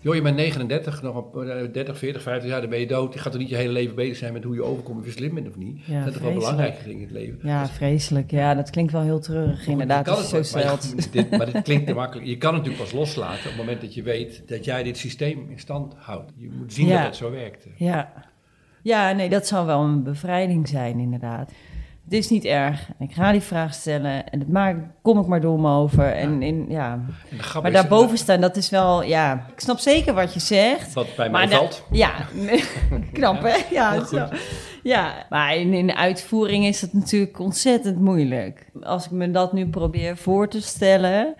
Joh, 0.00 0.14
je 0.14 0.22
bent 0.22 0.36
39, 0.36 1.02
nog 1.02 1.16
op 1.16 1.36
eh, 1.36 1.72
30, 1.72 1.98
40, 1.98 2.22
50 2.22 2.50
jaar, 2.50 2.60
dan 2.60 2.70
ben 2.70 2.78
je 2.80 2.86
dood. 2.86 3.12
Je 3.14 3.18
gaat 3.18 3.32
er 3.32 3.38
niet 3.38 3.48
je 3.48 3.56
hele 3.56 3.72
leven 3.72 3.94
bezig 3.94 4.16
zijn 4.16 4.32
met 4.32 4.44
hoe 4.44 4.54
je 4.54 4.62
overkomt 4.62 4.98
of 4.98 5.04
je 5.04 5.10
slim 5.10 5.34
bent 5.34 5.48
of 5.48 5.56
niet. 5.56 5.76
Ja, 5.84 5.92
dat 5.94 6.02
zijn 6.02 6.12
toch 6.12 6.22
wel 6.22 6.32
belangrijke 6.32 6.84
dingen 6.84 6.96
in 7.00 7.02
het 7.06 7.12
leven. 7.16 7.38
ja, 7.42 7.68
vreselijk. 7.68 8.30
Ja, 8.30 8.54
dat 8.54 8.70
klinkt 8.70 8.92
wel 8.92 9.02
heel 9.02 9.20
treurig 9.20 9.66
inderdaad, 9.66 10.06
zo 10.18 10.34
maar 10.36 10.44
stelt. 10.44 10.94
je- 10.96 11.10
dit, 11.22 11.30
maar 11.30 11.52
dit 11.52 11.62
klinkt 11.62 11.86
te 11.86 11.94
makkelijk. 11.94 12.26
Je 12.28 12.36
kan 12.38 12.54
het 12.54 12.62
natuurlijk 12.64 12.90
pas 12.90 13.00
loslaten 13.00 13.38
op 13.38 13.44
het 13.44 13.56
moment 13.56 13.80
dat 13.80 13.94
je 13.94 14.02
weet 14.02 14.42
dat 14.48 14.64
jij 14.64 14.82
dit 14.82 14.96
systeem 14.96 15.46
in 15.50 15.58
stand 15.58 15.94
houdt. 15.96 16.32
Je 16.36 16.50
moet 16.58 16.72
zien 16.72 16.86
Ja. 16.86 16.96
dat 16.96 17.04
het 17.06 17.16
zo 17.16 17.30
werkt. 17.30 17.66
Ja. 17.76 18.12
ja, 18.82 19.12
nee, 19.12 19.28
dat 19.28 19.46
zou 19.46 19.66
wel 19.66 19.80
een 19.82 20.02
bevrijding 20.02 20.68
zijn 20.68 20.98
inderdaad. 20.98 21.52
Het 22.08 22.16
is 22.18 22.28
niet 22.28 22.44
erg. 22.44 22.90
Ik 22.98 23.12
ga 23.12 23.32
die 23.32 23.40
vraag 23.40 23.74
stellen 23.74 24.30
en 24.30 24.38
het 24.38 24.48
maakt, 24.48 24.78
kom 25.02 25.18
ik 25.18 25.26
maar 25.26 25.40
door 25.40 25.60
me 25.60 25.70
over. 25.70 26.12
En, 26.12 26.42
in, 26.42 26.66
ja. 26.68 26.92
En 27.30 27.60
Maar 27.62 27.66
is, 27.66 27.72
daarboven 27.72 28.18
staan, 28.18 28.40
dat 28.40 28.56
is 28.56 28.70
wel, 28.70 29.02
ja, 29.02 29.46
ik 29.52 29.60
snap 29.60 29.78
zeker 29.78 30.14
wat 30.14 30.34
je 30.34 30.40
zegt. 30.40 30.92
Wat 30.92 31.06
bij 31.16 31.30
mij 31.30 31.48
valt. 31.48 31.84
Ja, 31.90 32.12
knap 33.12 33.42
hè? 33.42 33.56
Ja, 34.82 35.26
maar 35.28 35.56
in, 35.56 35.74
in 35.74 35.86
de 35.86 35.96
uitvoering 35.96 36.64
is 36.64 36.80
het 36.80 36.92
natuurlijk 36.92 37.38
ontzettend 37.38 37.98
moeilijk. 38.00 38.70
Als 38.82 39.04
ik 39.04 39.10
me 39.10 39.30
dat 39.30 39.52
nu 39.52 39.68
probeer 39.68 40.16
voor 40.16 40.48
te 40.48 40.62
stellen, 40.62 41.34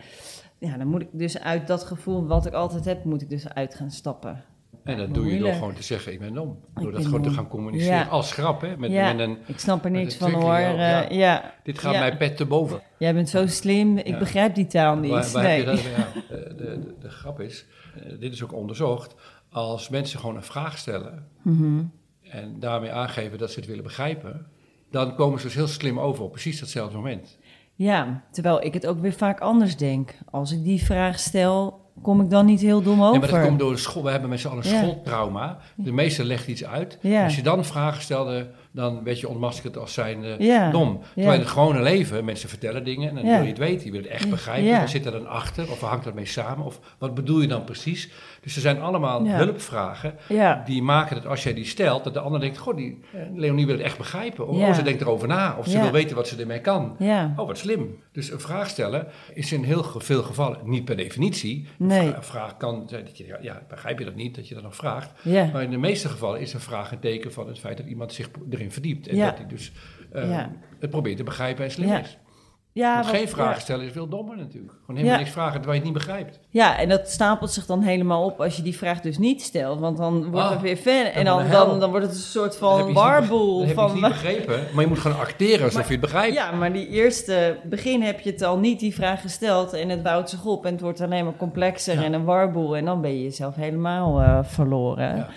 ja, 0.58 0.76
dan 0.76 0.86
moet 0.86 1.02
ik 1.02 1.08
dus 1.12 1.40
uit 1.40 1.66
dat 1.66 1.84
gevoel 1.84 2.26
wat 2.26 2.46
ik 2.46 2.52
altijd 2.52 2.84
heb, 2.84 3.04
moet 3.04 3.22
ik 3.22 3.30
dus 3.30 3.48
uit 3.48 3.74
gaan 3.74 3.90
stappen. 3.90 4.44
En 4.88 4.96
dat 4.96 5.06
Maar 5.08 5.16
doe 5.16 5.32
je 5.32 5.38
door 5.38 5.52
gewoon 5.52 5.74
te 5.74 5.82
zeggen, 5.82 6.12
ik 6.12 6.18
ben 6.18 6.34
dom. 6.34 6.58
Door 6.74 6.88
Ik 6.88 6.94
dat 6.94 7.04
gewoon 7.04 7.22
te 7.22 7.30
gaan 7.30 7.48
communiceren. 7.48 7.94
Ja. 7.96 8.04
Als 8.06 8.32
grap, 8.32 8.60
hè. 8.60 8.76
Met, 8.76 8.90
ja, 8.90 9.12
met 9.12 9.28
een, 9.28 9.38
ik 9.46 9.58
snap 9.58 9.84
er 9.84 9.90
niks 9.90 10.16
van 10.16 10.32
hoor. 10.32 10.58
ja. 10.58 11.08
Eh, 11.08 11.16
ja. 11.16 11.54
dit 11.62 11.78
gaat 11.78 11.92
Ja. 11.94 11.98
mij 12.00 12.16
pet 12.16 12.36
te 12.36 12.46
boven. 12.46 12.80
Jij 12.98 13.14
bent 13.14 13.28
zo 13.28 13.46
slim, 13.46 13.98
ik 13.98 14.18
begrijp 14.18 14.54
die 14.54 14.66
taal 14.66 14.96
niet. 14.96 15.10
Waar, 15.10 15.30
waar 15.32 15.42
nee. 15.42 15.64
dat, 15.64 15.80
ja, 15.80 16.08
de, 16.28 16.54
de, 16.56 16.94
de 17.00 17.10
grap 17.10 17.40
is, 17.40 17.66
eh, 17.94 18.18
dit 18.20 18.32
is 18.32 18.42
ook 18.42 18.52
onderzocht, 18.52 19.14
als 19.50 19.88
mensen 19.88 20.18
gewoon 20.20 20.36
een 20.36 20.42
vraag 20.42 20.78
stellen 20.78 21.26
Mhm. 21.42 21.82
en 22.22 22.56
daarmee 22.60 22.92
aangeven 22.92 23.38
dat 23.38 23.50
ze 23.50 23.58
het 23.58 23.68
willen 23.68 23.82
begrijpen, 23.84 24.46
dan 24.90 25.14
komen 25.14 25.40
ze 25.40 25.46
dus 25.46 25.54
heel 25.54 25.66
slim 25.66 26.00
over 26.00 26.24
op 26.24 26.30
precies 26.32 26.60
datzelfde 26.60 26.96
moment. 26.96 27.38
Ja, 27.74 28.22
terwijl 28.30 28.62
ik 28.64 28.74
het 28.74 28.86
ook 28.86 29.00
weer 29.00 29.12
vaak 29.12 29.40
anders 29.40 29.76
denk. 29.76 30.14
Als 30.30 30.52
ik 30.52 30.64
die 30.64 30.84
vraag 30.84 31.18
stel, 31.18 31.80
kom 32.02 32.20
ik 32.20 32.30
dan 32.30 32.46
niet 32.46 32.60
heel 32.60 32.82
dom 32.82 33.02
over. 33.02 33.14
Ja, 33.14 33.20
maar 33.20 33.28
dat 33.28 33.48
komt 33.48 33.58
door 33.58 33.72
de 33.72 33.78
school. 33.78 34.02
We 34.02 34.10
hebben 34.10 34.30
met 34.30 34.40
z'n 34.40 34.48
allen 34.48 34.64
schooltrauma. 34.64 35.58
De 35.76 35.92
meester 35.92 36.24
legt 36.24 36.46
iets 36.46 36.64
uit. 36.64 36.98
Als 37.24 37.36
je 37.36 37.42
dan 37.42 37.64
vragen 37.64 38.02
stelde, 38.02 38.50
dan 38.72 39.04
werd 39.04 39.20
je 39.20 39.28
ontmaskerd 39.28 39.76
als 39.78 39.92
zijnde 39.92 40.36
Ja. 40.38 40.70
dom. 40.70 41.00
Terwijl 41.14 41.34
in 41.34 41.40
het 41.40 41.48
gewone 41.48 41.82
leven, 41.82 42.24
mensen 42.24 42.48
vertellen 42.48 42.84
dingen 42.84 43.08
en 43.08 43.14
dan 43.14 43.24
wil 43.24 43.42
je 43.42 43.48
het 43.48 43.58
weten. 43.58 43.84
Je 43.86 43.92
wil 43.92 44.00
het 44.00 44.10
echt 44.10 44.30
begrijpen. 44.30 44.68
Wat 44.80 44.90
zit 44.90 45.06
er 45.06 45.12
dan 45.12 45.26
achter? 45.26 45.70
Of 45.70 45.80
hangt 45.80 46.04
dat 46.04 46.14
mee 46.14 46.26
samen? 46.26 46.64
Of 46.64 46.80
wat 46.98 47.14
bedoel 47.14 47.40
je 47.40 47.46
dan 47.48 47.64
precies? 47.64 48.10
Dus 48.40 48.54
er 48.54 48.60
zijn 48.60 48.80
allemaal 48.80 49.22
hulpvragen 49.36 50.14
die 50.64 50.82
maken 50.82 51.16
dat 51.16 51.26
als 51.26 51.42
jij 51.42 51.54
die 51.54 51.64
stelt, 51.64 52.04
dat 52.04 52.14
de 52.14 52.20
ander 52.20 52.40
denkt, 52.40 52.58
goh, 52.58 52.76
die 52.76 53.00
eh, 53.12 53.20
Leonie 53.34 53.66
wil 53.66 53.74
het 53.76 53.84
echt 53.84 53.98
begrijpen. 53.98 54.48
Of 54.48 54.56
oh, 54.68 54.74
ze 54.74 54.82
denkt 54.82 55.00
erover 55.00 55.28
na. 55.28 55.56
Of 55.58 55.66
ze 55.68 55.80
wil 55.80 55.90
weten 55.90 56.16
wat 56.16 56.28
ze 56.28 56.36
ermee 56.36 56.60
kan. 56.60 56.96
Oh, 57.36 57.46
wat 57.46 57.58
slim. 57.58 57.96
Dus 58.12 58.30
een 58.30 58.40
vraag 58.40 58.68
stellen 58.68 59.06
is 59.34 59.52
in 59.52 59.62
heel 59.64 59.84
veel 59.98 60.22
gevallen, 60.22 60.58
niet 60.64 60.84
per 60.84 60.96
definitie. 60.96 61.66
Nee. 61.78 61.98
Een 62.00 62.06
vra- 62.06 62.16
Een 62.16 62.22
vraag 62.22 62.56
kan 62.56 62.82
zijn 62.88 63.04
dat 63.04 63.18
je, 63.18 63.36
ja, 63.40 63.62
begrijp 63.68 63.98
je 63.98 64.04
dat 64.04 64.14
niet, 64.14 64.34
dat 64.34 64.48
je 64.48 64.54
dat 64.54 64.62
nog 64.62 64.74
vraagt. 64.76 65.10
Maar 65.52 65.62
in 65.62 65.70
de 65.70 65.76
meeste 65.78 66.08
gevallen 66.08 66.40
is 66.40 66.52
een 66.52 66.60
vraag 66.60 66.92
een 66.92 66.98
teken 66.98 67.32
van 67.32 67.48
het 67.48 67.58
feit 67.58 67.76
dat 67.76 67.86
iemand 67.86 68.12
zich 68.12 68.30
erin 68.58 68.72
verdiept. 68.72 69.08
En 69.08 69.18
dat 69.18 69.38
hij 69.38 69.46
dus 69.46 69.72
eh, 70.12 70.30
Ja. 70.30 70.50
het 70.80 70.90
probeert 70.90 71.16
te 71.16 71.22
begrijpen 71.24 71.64
en 71.64 71.70
slim 71.70 71.92
is. 71.92 72.18
Ja, 72.72 72.94
Want 72.94 73.06
geen 73.06 73.28
vragen 73.28 73.60
stellen 73.60 73.86
is 73.86 73.92
veel 73.92 74.08
dommer 74.08 74.36
natuurlijk. 74.36 74.72
Gewoon 74.80 74.96
helemaal 74.96 75.12
Ja. 75.12 75.18
niks 75.18 75.30
vragen 75.30 75.52
terwijl 75.60 75.72
je 75.72 75.84
het 75.86 75.94
niet 75.94 76.04
begrijpt. 76.06 76.40
Ja, 76.48 76.78
en 76.78 76.88
dat 76.88 77.08
stapelt 77.10 77.50
zich 77.52 77.66
dan 77.66 77.82
helemaal 77.82 78.24
op 78.24 78.40
als 78.40 78.56
je 78.56 78.62
die 78.62 78.76
vraag 78.76 79.00
dus 79.00 79.18
niet 79.18 79.42
stelt. 79.42 79.80
Want 79.80 79.96
dan 79.96 80.30
wordt 80.30 80.46
Ah, 80.46 80.50
het 80.52 80.60
weer 80.60 80.76
verder. 80.76 81.12
En 81.12 81.24
dan 81.24 81.36
dan, 81.38 81.48
wordt 81.50 81.70
het 81.70 81.80
dan, 81.80 81.90
wordt 81.90 82.06
het 82.06 82.14
een 82.14 82.20
soort 82.22 82.56
van 82.56 82.92
warboel. 82.92 83.58
Dan 83.58 83.66
heb 83.68 83.76
je 83.76 83.92
niet 83.92 84.00
begrepen, 84.08 84.64
maar 84.72 84.82
je 84.82 84.88
moet 84.88 84.98
gewoon 84.98 85.18
acteren 85.18 85.64
alsof 85.64 85.74
Maar- 85.74 85.84
je 85.86 85.92
het 85.92 86.00
begrijpt. 86.00 86.34
ja, 86.34 86.50
maar 86.52 86.72
die 86.72 86.88
eerste 86.88 87.56
begin 87.64 88.02
heb 88.02 88.20
je 88.20 88.30
het 88.30 88.42
al 88.42 88.58
niet 88.58 88.80
die 88.80 88.94
vraag 88.94 89.20
gesteld. 89.20 89.72
En 89.72 89.88
het 89.88 90.02
bouwt 90.02 90.30
zich 90.30 90.44
op 90.44 90.64
en 90.66 90.72
het 90.72 90.80
wordt 90.80 91.00
alleen 91.00 91.24
maar 91.24 91.36
complexer 91.36 91.94
Ja. 91.94 92.02
en 92.04 92.12
een 92.12 92.24
warboel. 92.24 92.76
En 92.76 92.84
dan 92.84 93.00
ben 93.00 93.10
je 93.16 93.22
jezelf 93.22 93.54
helemaal 93.54 94.20
eh, 94.20 94.38
verloren. 94.42 95.16
Ja. 95.16 95.28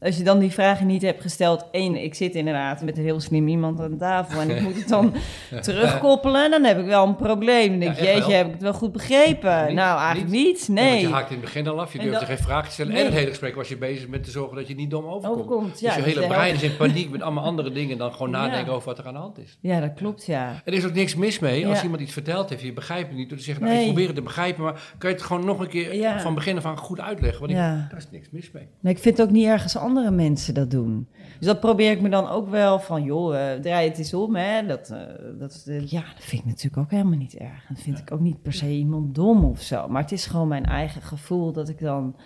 Als 0.00 0.16
je 0.16 0.22
dan 0.24 0.38
die 0.38 0.50
vragen 0.52 0.86
niet 0.86 1.02
hebt 1.02 1.20
gesteld. 1.22 1.64
één, 1.70 1.96
ik 2.02 2.14
zit 2.14 2.34
inderdaad 2.34 2.82
met 2.82 2.96
een 2.98 3.04
heel 3.04 3.20
slim 3.20 3.48
iemand 3.48 3.80
aan 3.80 3.98
tafel. 3.98 4.40
En 4.40 4.50
ik 4.50 4.60
moet 4.62 4.74
het 4.76 4.88
dan 4.88 5.14
terugkoppelen. 5.62 6.50
Dan 6.50 6.64
heb 6.64 6.78
ik 6.78 6.86
wel 6.86 7.06
een 7.06 7.16
probleem. 7.16 7.70
Dan 7.70 7.78
denk 7.80 7.92
ik, 7.96 8.04
Ja, 8.04 8.12
jeetje, 8.12 8.32
heb 8.32 8.46
ik 8.46 8.52
het 8.52 8.62
wel 8.62 8.72
goed 8.72 8.92
begrepen? 8.92 9.66
Niet, 9.66 9.74
nou, 9.74 9.98
eigenlijk 10.00 10.30
niet. 10.30 10.68
Nee, 10.68 10.84
want 10.84 10.94
Nee. 10.96 11.00
je 11.00 11.12
haakt 11.12 11.30
in 11.30 11.36
het 11.36 11.44
begin 11.44 11.68
al 11.68 11.80
af, 11.80 11.92
je 11.92 12.10
dat- 12.10 12.22
geen 12.24 12.38
vragen 12.38 12.64
te 12.68 12.72
stellen. 12.72 12.92
Nee. 12.92 13.00
En 13.00 13.06
het 13.08 13.16
hele 13.18 13.28
gesprek 13.30 13.54
was 13.54 13.68
je 13.68 13.76
bezig 13.76 14.08
met 14.08 14.24
te 14.24 14.30
zorgen 14.30 14.56
dat 14.56 14.68
je 14.68 14.74
niet 14.74 14.90
dom 14.90 15.04
overkomt. 15.04 15.34
Overkomt, 15.40 15.80
ja. 15.80 15.94
dus 15.96 16.04
je 16.04 16.10
hele 16.10 16.26
brein 16.26 16.54
is 16.54 16.62
in 16.62 16.76
paniek 16.76 17.10
met 17.10 17.22
allemaal 17.28 17.44
andere 17.44 17.70
dingen 17.72 17.98
dan 17.98 18.12
gewoon 18.12 18.30
nadenken 18.30 18.72
over 18.72 18.88
wat 18.88 18.98
er 18.98 19.06
aan 19.06 19.12
de 19.12 19.18
hand 19.18 19.38
is. 19.38 19.58
Ja, 19.60 19.80
dat 19.80 19.94
klopt, 19.94 20.26
ja. 20.26 20.62
Er 20.64 20.72
is 20.72 20.84
ook 20.86 20.94
niks 20.94 21.14
mis 21.14 21.38
mee 21.38 21.66
als 21.66 21.82
iemand 21.82 22.00
iets 22.02 22.12
verteld 22.12 22.48
heeft, 22.50 22.62
je 22.62 22.72
begrijpt 22.72 23.08
het 23.08 23.16
niet, 23.16 23.28
door 23.28 23.38
te 23.38 23.44
zeggen, 23.44 23.62
nou, 23.64 23.74
Nee. 23.76 23.82
ik 23.84 23.88
probeer 23.90 24.06
het 24.06 24.16
te 24.16 24.22
begrijpen, 24.22 24.64
maar 24.64 24.94
kan 24.98 25.10
je 25.10 25.16
het 25.16 25.24
gewoon 25.24 25.44
nog 25.44 25.60
een 25.60 25.68
keer 25.68 26.20
van 26.20 26.34
begin 26.34 26.56
af 26.56 26.64
aan 26.64 26.76
goed 26.78 27.00
uitleggen? 27.00 27.38
Want 27.40 27.50
ik, 27.52 27.56
daar 27.58 27.94
is 27.96 28.06
niks 28.10 28.28
mis 28.30 28.50
mee. 28.50 28.66
Maar 28.80 28.92
ik 28.92 28.98
vind 28.98 29.16
het 29.18 29.26
ook 29.26 29.32
niet 29.32 29.46
erg 29.46 29.57
als 29.62 29.76
andere 29.76 30.10
mensen 30.10 30.54
dat 30.54 30.70
doen. 30.70 31.08
Dus 31.38 31.46
dat 31.46 31.60
probeer 31.60 31.90
ik 31.90 32.00
me 32.00 32.08
dan 32.08 32.28
ook 32.28 32.48
wel 32.48 32.78
van, 32.80 33.02
joh, 33.02 33.52
eh, 33.52 33.60
draai 33.60 33.88
het 33.88 33.98
eens 33.98 34.14
om. 34.14 34.36
Hè? 34.36 34.66
Dat, 34.66 34.90
eh, 34.90 35.00
dat, 35.38 35.52
is 35.52 35.62
de- 35.62 35.82
ja, 35.86 36.00
dat 36.00 36.24
vind 36.24 36.42
ik 36.42 36.48
natuurlijk 36.48 36.76
ook 36.82 36.90
helemaal 36.90 37.18
niet 37.18 37.34
erg. 37.34 37.66
Dat 37.68 37.78
vind 37.80 37.98
ik 37.98 38.12
ook 38.12 38.20
niet 38.20 38.42
per 38.42 38.52
se 38.52 38.68
iemand 38.70 39.14
dom 39.14 39.44
of 39.44 39.60
zo. 39.60 39.88
Maar 39.88 40.02
het 40.02 40.12
is 40.12 40.26
gewoon 40.26 40.48
mijn 40.48 40.64
eigen 40.66 41.02
gevoel 41.02 41.52
dat 41.52 41.68
ik 41.68 41.80
dan 41.80 42.16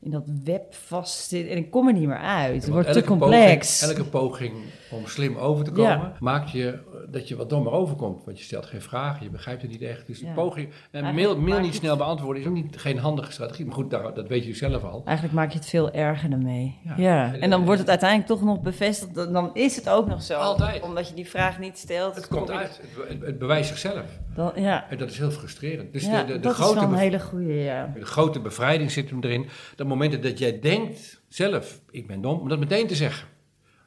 in 0.00 0.10
dat 0.10 0.22
web 0.44 0.74
vastzit 0.74 1.48
en 1.48 1.56
ik 1.56 1.70
kom 1.70 1.86
er 1.86 1.92
niet 1.92 2.06
meer 2.06 2.18
uit. 2.18 2.54
Het 2.64 2.72
wordt 2.72 2.92
te 2.92 3.04
complex. 3.04 3.80
Poging, 3.80 3.98
elke 3.98 4.10
poging 4.10 4.54
om 4.90 5.06
slim 5.06 5.36
over 5.36 5.64
te 5.64 5.70
komen, 5.70 5.88
Ja. 5.88 6.12
maakt 6.20 6.50
je 6.50 6.68
eh, 6.68 6.78
dat 7.08 7.28
je 7.28 7.36
wat 7.36 7.50
dommer 7.50 7.72
overkomt. 7.72 8.24
Want 8.24 8.38
je 8.38 8.44
stelt 8.44 8.66
geen 8.66 8.82
vragen, 8.82 9.24
je 9.24 9.30
begrijpt 9.30 9.62
het 9.62 9.70
niet 9.70 9.82
echt. 9.82 10.06
Dus 10.06 10.20
Ja. 10.20 10.26
de 10.28 10.32
poging, 10.34 10.66
en 10.90 11.02
Eigenlijk 11.04 11.34
mail, 11.36 11.48
mail 11.48 11.60
niet 11.60 11.74
snel 11.74 11.96
beantwoorden 11.96 12.42
is 12.42 12.48
ook 12.48 12.54
niet, 12.54 12.76
geen 12.80 12.98
handige 12.98 13.32
strategie. 13.32 13.64
Maar 13.66 13.74
goed, 13.74 13.90
daar, 13.90 14.14
dat 14.14 14.28
weet 14.28 14.44
je 14.44 14.54
zelf 14.54 14.84
al. 14.84 15.02
Eigenlijk 15.04 15.36
maak 15.36 15.50
je 15.52 15.58
het 15.58 15.68
veel 15.68 15.90
erger 15.90 16.32
ermee. 16.32 16.78
Ja. 16.84 16.94
Ja. 16.96 17.34
En 17.34 17.50
dan 17.50 17.64
wordt 17.64 17.80
het 17.80 17.88
uiteindelijk 17.88 18.28
toch 18.30 18.42
nog 18.42 18.60
bevestigd. 18.60 19.14
Dan- 19.14 19.50
is 19.54 19.76
het 19.76 19.88
ook 19.88 20.06
nog 20.08 20.22
zo. 20.22 20.34
Altijd. 20.38 20.82
Omdat 20.82 21.08
je 21.08 21.14
die 21.14 21.28
vraag 21.28 21.58
niet 21.58 21.78
stelt. 21.78 22.14
Het 22.14 22.28
komt 22.28 22.50
uit, 22.50 22.80
het, 22.82 23.08
het, 23.08 23.26
het 23.26 23.38
bewijst 23.38 23.68
zichzelf. 23.68 24.04
Dan, 24.34 24.52
ja, 24.56 24.90
En 24.90 24.98
dat 24.98 25.10
is 25.10 25.18
heel 25.18 25.30
frustrerend. 25.30 25.92
Dus 25.92 26.04
de, 26.04 26.10
de, 26.10 26.32
de 26.32 26.40
dat 26.40 26.52
is 26.52 26.58
grote 26.58 26.80
wel 26.80 26.88
een 26.88 26.94
hele 26.94 27.20
goede, 27.20 27.54
ja. 27.54 27.92
De 27.94 28.04
grote 28.04 28.40
bevrijding 28.40 28.90
zit 28.90 29.10
hem 29.10 29.18
erin. 29.22 29.46
Moment 29.88 30.22
dat 30.22 30.38
jij 30.38 30.60
denkt 30.60 31.22
zelf, 31.28 31.80
ik 31.90 32.06
ben 32.06 32.20
dom, 32.20 32.40
om 32.40 32.48
dat 32.48 32.58
meteen 32.58 32.86
te 32.86 32.94
zeggen. 32.94 33.28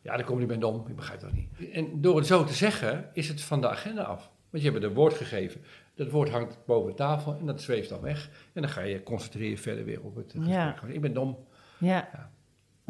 Ja, 0.04 0.16
dan 0.16 0.26
kom 0.26 0.36
je, 0.36 0.42
ik 0.42 0.48
ben 0.48 0.60
dom, 0.60 0.88
ik 0.88 0.96
begrijp 0.96 1.20
dat 1.20 1.34
niet. 1.34 1.70
En 1.72 2.02
door 2.02 2.18
het 2.18 2.28
zo 2.28 2.44
te 2.44 2.54
zeggen, 2.54 3.10
is 3.14 3.28
het 3.28 3.42
van 3.42 3.62
de 3.62 3.70
agenda 3.70 4.04
af. 4.04 4.32
Want 4.50 4.64
je 4.64 4.72
hebt 4.72 4.84
een 4.84 4.94
woord 4.94 5.14
gegeven. 5.14 5.62
Dat 5.96 6.10
woord 6.10 6.30
hangt 6.30 6.58
boven 6.66 6.90
de 6.90 6.96
tafel 6.96 7.38
en 7.40 7.46
dat 7.46 7.62
zweeft 7.62 7.90
dan 7.90 8.02
weg. 8.02 8.30
En 8.54 8.62
dan 8.62 8.72
ga 8.72 8.82
je 8.82 9.04
concentreren 9.04 9.58
verder 9.58 9.86
weer 9.86 10.02
op 10.02 10.16
het 10.16 10.32
gesprek. 10.32 10.54
Ja. 10.54 10.82
Ik 10.88 11.02
ben 11.02 11.14
dom. 11.14 11.38
Ja. 11.78 12.10
Ja. 12.14 12.32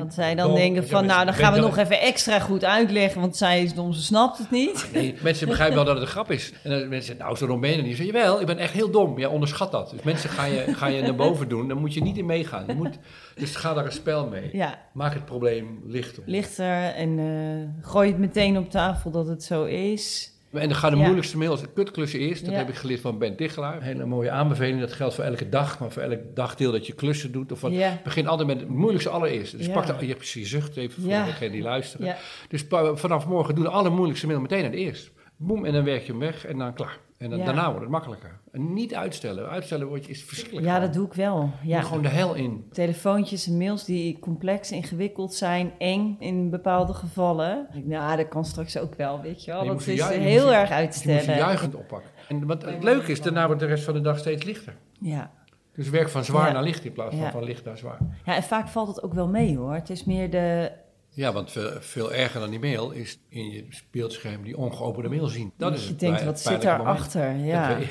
Dat 0.03 0.13
zij 0.13 0.35
dan 0.35 0.55
denken 0.55 0.87
van, 0.87 1.05
nou, 1.05 1.25
dan 1.25 1.33
gaan 1.33 1.53
we 1.53 1.59
nog 1.59 1.77
even 1.77 1.99
extra 1.99 2.39
goed 2.39 2.63
uitleggen, 2.65 3.21
want 3.21 3.37
zij 3.37 3.63
is 3.63 3.73
dom, 3.73 3.93
ze 3.93 4.01
snapt 4.01 4.37
het 4.37 4.51
niet. 4.51 4.89
Nee, 4.93 5.15
mensen 5.21 5.47
begrijpen 5.47 5.75
wel 5.75 5.85
dat 5.85 5.93
het 5.93 6.03
een 6.03 6.09
grap 6.09 6.31
is. 6.31 6.53
En 6.63 6.69
dan 6.69 6.79
mensen 6.79 7.03
zeggen, 7.03 7.25
nou, 7.25 7.37
zo 7.37 7.47
dom 7.47 7.61
ben 7.61 7.69
je 7.69 7.77
niet. 7.77 7.85
Je 7.85 7.95
zegt, 7.95 8.07
jawel, 8.07 8.39
ik 8.39 8.45
ben 8.45 8.57
echt 8.57 8.73
heel 8.73 8.91
dom. 8.91 9.19
Ja, 9.19 9.29
onderschat 9.29 9.71
dat. 9.71 9.89
Dus 9.89 10.01
mensen 10.03 10.29
ga 10.29 10.45
je, 10.45 10.73
ga 10.73 10.87
je 10.87 11.01
naar 11.01 11.15
boven 11.15 11.49
doen, 11.49 11.67
dan 11.67 11.77
moet 11.77 11.93
je 11.93 12.01
niet 12.01 12.17
in 12.17 12.25
meegaan. 12.25 12.63
Je 12.67 12.73
moet, 12.73 12.97
dus 13.35 13.55
ga 13.55 13.73
daar 13.73 13.85
een 13.85 13.91
spel 13.91 14.27
mee. 14.27 14.49
Ja, 14.51 14.79
Maak 14.93 15.13
het 15.13 15.25
probleem 15.25 15.81
lichter. 15.85 16.23
lichter 16.25 16.93
en 16.95 17.19
eh, 17.19 17.85
gooi 17.89 18.09
het 18.09 18.17
meteen 18.19 18.57
op 18.57 18.69
tafel 18.69 19.11
dat 19.11 19.27
het 19.27 19.43
zo 19.43 19.63
is. 19.63 20.30
En 20.53 20.67
dan 20.69 20.75
gaat 20.77 20.91
de 20.91 20.97
Ja. 20.97 21.03
moeilijkste 21.03 21.37
mail 21.37 21.51
als 21.51 21.63
kutklussen 21.73 22.19
eerst. 22.19 22.41
Dat 22.45 22.51
Ja. 22.53 22.57
heb 22.57 22.69
ik 22.69 22.75
geleerd 22.75 23.01
van 23.01 23.17
Ben 23.17 23.35
Tichelaar. 23.35 23.75
Een 23.75 23.81
hele 23.81 24.05
mooie 24.05 24.31
aanbeveling. 24.31 24.79
Dat 24.79 24.93
geldt 24.93 25.15
voor 25.15 25.23
elke 25.23 25.49
dag. 25.49 25.79
Maar 25.79 25.91
voor 25.91 26.01
elk 26.01 26.19
dagdeel 26.33 26.71
dat 26.71 26.87
je 26.87 26.93
klussen 26.93 27.31
doet. 27.31 27.51
Of 27.51 27.61
wat, 27.61 27.71
Ja. 27.73 27.99
Begin 28.03 28.27
altijd 28.27 28.47
met 28.47 28.59
het 28.59 28.69
moeilijkste 28.69 29.09
allereerst. 29.09 29.57
Dus 29.57 29.65
Ja. 29.65 29.73
pak 29.73 29.85
de, 29.87 30.05
je 30.05 30.11
hebt 30.11 30.29
je 30.29 30.45
zucht 30.45 30.77
even 30.77 31.01
voor 31.01 31.11
Ja. 31.11 31.25
degenen 31.25 31.51
die 31.51 31.61
luisteren. 31.61 32.05
Ja, 32.05 32.15
Dus 32.47 32.65
vanaf 32.93 33.27
morgen 33.27 33.55
doen 33.55 33.63
de 33.63 33.69
allermoeilijkste 33.69 34.27
mail 34.27 34.39
meteen 34.41 34.59
aan 34.65 34.71
het 34.71 34.79
eerst. 34.79 35.11
Boem, 35.37 35.65
en 35.65 35.73
dan 35.73 35.83
werk 35.83 36.01
je 36.01 36.11
hem 36.11 36.19
weg 36.19 36.45
en 36.45 36.57
dan 36.57 36.73
klaar. 36.73 36.97
En 37.21 37.29
dan, 37.29 37.39
Ja. 37.39 37.45
daarna 37.45 37.65
wordt 37.65 37.81
het 37.81 37.89
makkelijker. 37.89 38.39
En 38.51 38.73
niet 38.73 38.95
uitstellen. 38.95 39.49
Uitstellen 39.49 39.87
wordt, 39.87 40.09
is 40.09 40.23
verschrikkelijk. 40.23 40.65
ja 40.65 40.71
gewoon. 40.73 40.87
dat 40.87 40.95
doe 40.97 41.05
ik 41.07 41.13
wel. 41.13 41.49
Je 41.61 41.67
Ja. 41.69 41.81
gewoon 41.81 42.01
de 42.01 42.07
hel 42.09 42.33
in. 42.33 42.65
Telefoontjes 42.71 43.47
en 43.47 43.57
mails 43.57 43.83
die 43.85 44.19
complex, 44.19 44.71
ingewikkeld 44.71 45.33
zijn, 45.33 45.71
eng 45.77 46.15
in 46.19 46.49
bepaalde 46.49 46.93
gevallen. 46.93 47.67
Ik, 47.73 47.85
Nou, 47.85 48.17
dat 48.17 48.27
kan 48.27 48.45
straks 48.45 48.77
ook 48.77 48.95
wel, 48.95 49.21
weet 49.21 49.43
je 49.43 49.51
wel. 49.51 49.63
Je 49.63 49.69
dat 49.69 49.87
is 49.87 49.95
je 49.95 50.03
heel 50.03 50.53
erg 50.53 50.69
Dus 50.69 51.03
je 51.03 51.09
moet 51.09 51.17
uitstellen. 51.19 51.37
juichend 51.37 51.75
oppakken. 51.75 52.09
En 52.27 52.45
wat 52.47 52.61
het 52.61 52.83
leuke 52.83 53.11
is, 53.11 53.21
daarna 53.21 53.45
wordt 53.45 53.61
de 53.61 53.67
rest 53.67 53.83
van 53.83 53.93
de 53.93 54.01
dag 54.01 54.17
steeds 54.17 54.43
lichter. 54.43 54.75
Ja. 54.99 55.31
Dus 55.75 55.89
werk 55.89 56.09
van 56.09 56.23
zwaar 56.23 56.47
Ja. 56.47 56.53
naar 56.53 56.63
licht 56.63 56.85
in 56.85 56.91
plaats 56.91 57.15
van 57.15 57.23
Ja. 57.23 57.31
van 57.31 57.43
licht 57.43 57.65
naar 57.65 57.77
zwaar. 57.77 57.97
ja, 58.25 58.35
en 58.35 58.43
vaak 58.43 58.67
valt 58.67 58.87
het 58.87 59.03
ook 59.03 59.13
wel 59.13 59.27
mee 59.27 59.57
hoor. 59.57 59.73
Het 59.73 59.89
is 59.89 60.03
meer 60.03 60.29
de... 60.29 60.71
Ja, 61.13 61.31
want 61.33 61.51
veel, 61.51 61.71
veel 61.81 62.13
erger 62.13 62.39
dan 62.39 62.49
die 62.49 62.59
mail 62.59 62.91
is 62.91 63.19
in 63.29 63.49
je 63.51 63.67
beeldscherm 63.91 64.43
die 64.43 64.57
ongeopende 64.57 65.09
mail 65.09 65.27
zien. 65.27 65.51
Dat 65.57 65.73
is 65.73 65.87
je 65.87 65.95
denkt, 65.95 66.23
wat 66.23 66.39
zit 66.39 66.61
daarachter? 66.61 67.35
Ja, 67.35 67.77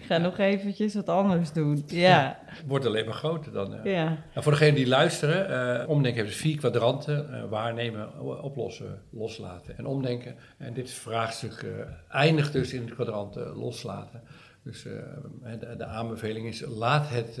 ik 0.00 0.06
ga 0.06 0.18
nog 0.18 0.38
eventjes 0.38 0.94
wat 0.94 1.08
anders 1.08 1.52
doen. 1.52 1.82
Ja, 1.86 2.38
Het 2.44 2.62
wordt 2.66 2.86
alleen 2.86 3.04
maar 3.04 3.14
groter 3.14 3.52
dan. 3.52 3.74
eh. 3.74 3.92
ja. 3.92 4.04
Nou, 4.04 4.18
voor 4.42 4.52
degenen 4.52 4.74
die 4.74 4.86
luisteren, 4.88 5.48
eh, 5.80 5.88
omdenken 5.88 6.20
heeft 6.20 6.32
dus 6.32 6.42
vier 6.42 6.56
kwadranten. 6.56 7.32
eh, 7.34 7.42
waarnemen, 7.48 8.20
oplossen, 8.42 9.02
loslaten 9.10 9.78
en 9.78 9.86
omdenken. 9.86 10.34
En 10.58 10.72
dit 10.72 10.90
vraagstuk 10.90 11.64
eindigt 12.08 12.52
dus 12.52 12.72
in 12.72 12.80
het 12.84 12.94
kwadrant 12.94 13.34
loslaten. 13.54 14.22
Dus 14.64 14.82
de, 14.82 15.74
de 15.78 15.84
aanbeveling 15.84 16.46
is, 16.46 16.62
laat 16.66 17.08
het 17.08 17.40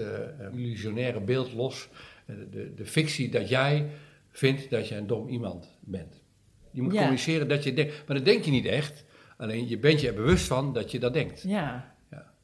illusionaire 0.52 1.20
beeld 1.20 1.52
los. 1.52 1.88
Eh, 2.32 2.44
de, 2.50 2.74
de 2.74 2.84
fictie 2.84 3.30
dat 3.30 3.48
jij 3.48 3.86
vindt 4.30 4.70
dat 4.70 4.88
je 4.88 4.94
een 4.96 5.06
dom 5.06 5.28
iemand 5.28 5.78
bent. 5.80 6.22
Je 6.70 6.82
moet 6.82 6.92
Ja. 6.92 6.98
communiceren 6.98 7.48
dat 7.48 7.64
je 7.64 7.72
denkt, 7.72 8.02
maar 8.06 8.16
dat 8.16 8.24
denk 8.24 8.44
je 8.44 8.50
niet 8.50 8.66
echt. 8.66 9.04
Alleen 9.36 9.68
je 9.68 9.78
bent 9.78 10.00
je 10.00 10.08
er 10.08 10.14
bewust 10.14 10.46
van 10.46 10.72
dat 10.72 10.90
je 10.90 10.98
dat 10.98 11.12
denkt. 11.12 11.42
Ja. 11.42 11.91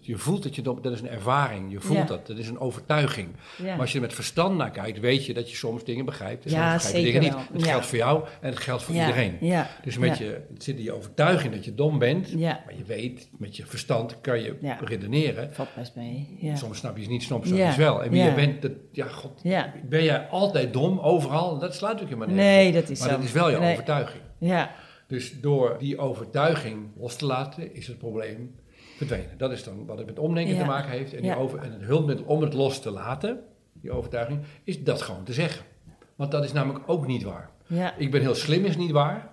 Je 0.09 0.17
voelt 0.19 0.43
dat 0.43 0.55
je 0.55 0.63
dom, 0.63 0.83
dat 0.83 0.93
is 0.93 1.01
een 1.01 1.09
ervaring. 1.09 1.73
Je 1.73 1.81
voelt 1.81 1.99
Ja. 1.99 2.05
dat, 2.05 2.27
dat 2.27 2.39
is 2.39 2.49
een 2.49 2.59
overtuiging. 2.59 3.29
ja. 3.57 3.65
Maar 3.65 3.81
als 3.81 3.91
je 3.91 3.95
er 3.97 4.03
met 4.05 4.15
verstand 4.15 4.57
naar 4.57 4.71
kijkt, 4.71 5.01
weet 5.01 5.27
je 5.27 5.35
dat 5.35 5.51
je 5.51 5.57
soms 5.57 5.85
dingen 5.85 6.05
begrijpt 6.05 6.45
en 6.45 6.51
Ja, 6.51 6.71
soms 6.71 6.83
begrijp 6.83 7.05
je 7.05 7.13
dingen 7.13 7.23
niet. 7.23 7.49
Het 7.53 7.63
geldt 7.63 7.87
voor 7.87 7.99
jou 7.99 8.25
en 8.41 8.49
het 8.51 8.59
geldt 8.59 8.83
voor 8.83 8.95
iedereen. 8.95 9.39
Dus 9.83 9.99
met 9.99 10.19
je, 10.19 10.41
het 10.53 10.63
zit 10.65 10.77
in 10.77 10.83
je 10.83 10.93
overtuiging 10.93 11.55
dat 11.55 11.65
je 11.65 11.75
dom 11.75 11.99
bent, 11.99 12.35
maar 12.41 12.75
je 12.77 12.85
weet, 12.87 13.29
met 13.39 13.57
je 13.57 13.67
verstand 13.67 14.21
kan 14.21 14.41
je 14.43 14.57
Ja. 14.61 14.79
redeneren. 14.85 15.55
valt 15.55 15.69
best 15.77 15.95
mee. 15.95 16.37
Ja, 16.41 16.57
Soms 16.57 16.79
snap 16.79 16.95
je 16.97 17.01
het 17.03 17.11
niet, 17.11 17.23
soms 17.23 17.47
snap 17.47 17.59
je 17.59 17.65
het 17.65 17.77
wel. 17.77 18.03
En 18.05 18.11
wie 18.11 18.23
je 18.23 18.35
bent, 18.35 18.63
dat, 18.63 18.73
ja 18.93 19.07
god, 19.09 19.43
ben 19.89 20.05
jij 20.05 20.27
altijd 20.29 20.73
dom, 20.73 20.99
overal? 20.99 21.59
Dat 21.59 21.75
slaat 21.75 21.93
natuurlijk 21.93 22.21
helemaal 22.21 22.45
nergens 22.45 22.65
Nee, 22.65 22.73
dat 22.83 22.91
is 22.91 22.99
Maar 22.99 23.09
zo. 23.09 23.15
dat 23.15 23.25
is 23.25 23.33
wel 23.33 23.51
je 23.51 23.59
Nee. 23.59 23.73
overtuiging. 23.73 24.23
Ja, 24.39 24.71
Dus 25.07 25.41
door 25.41 25.77
die 25.79 25.99
overtuiging 25.99 26.77
los 26.97 27.17
te 27.17 27.27
laten, 27.27 27.75
is 27.75 27.87
het 27.87 27.99
probleem 27.99 28.55
verdwenen. 28.99 29.39
Dat 29.39 29.53
is 29.53 29.65
dan 29.65 29.87
wat 29.87 29.99
het 29.99 30.07
met 30.07 30.19
omdenken 30.19 30.55
Ja. 30.55 30.61
te 30.61 30.67
maken 30.67 30.91
heeft. 30.91 31.15
En, 31.15 31.23
die 31.23 31.37
over, 31.37 31.59
en 31.59 31.73
het 31.73 31.83
hulpmiddel 31.83 32.25
om 32.27 32.43
het 32.43 32.53
los 32.55 32.81
te 32.83 32.91
laten, 32.91 33.41
die 33.73 33.91
overtuiging, 33.91 34.41
is 34.65 34.83
dat 34.85 35.03
gewoon 35.03 35.25
te 35.25 35.33
zeggen. 35.33 35.65
Want 36.17 36.31
dat 36.31 36.45
is 36.45 36.53
namelijk 36.53 36.85
ook 36.87 37.07
niet 37.07 37.23
waar. 37.23 37.51
ja, 37.67 37.95
Ik 37.97 38.11
ben 38.11 38.21
heel 38.21 38.35
slim 38.35 38.65
is 38.65 38.77
niet 38.77 38.91
waar. 38.91 39.31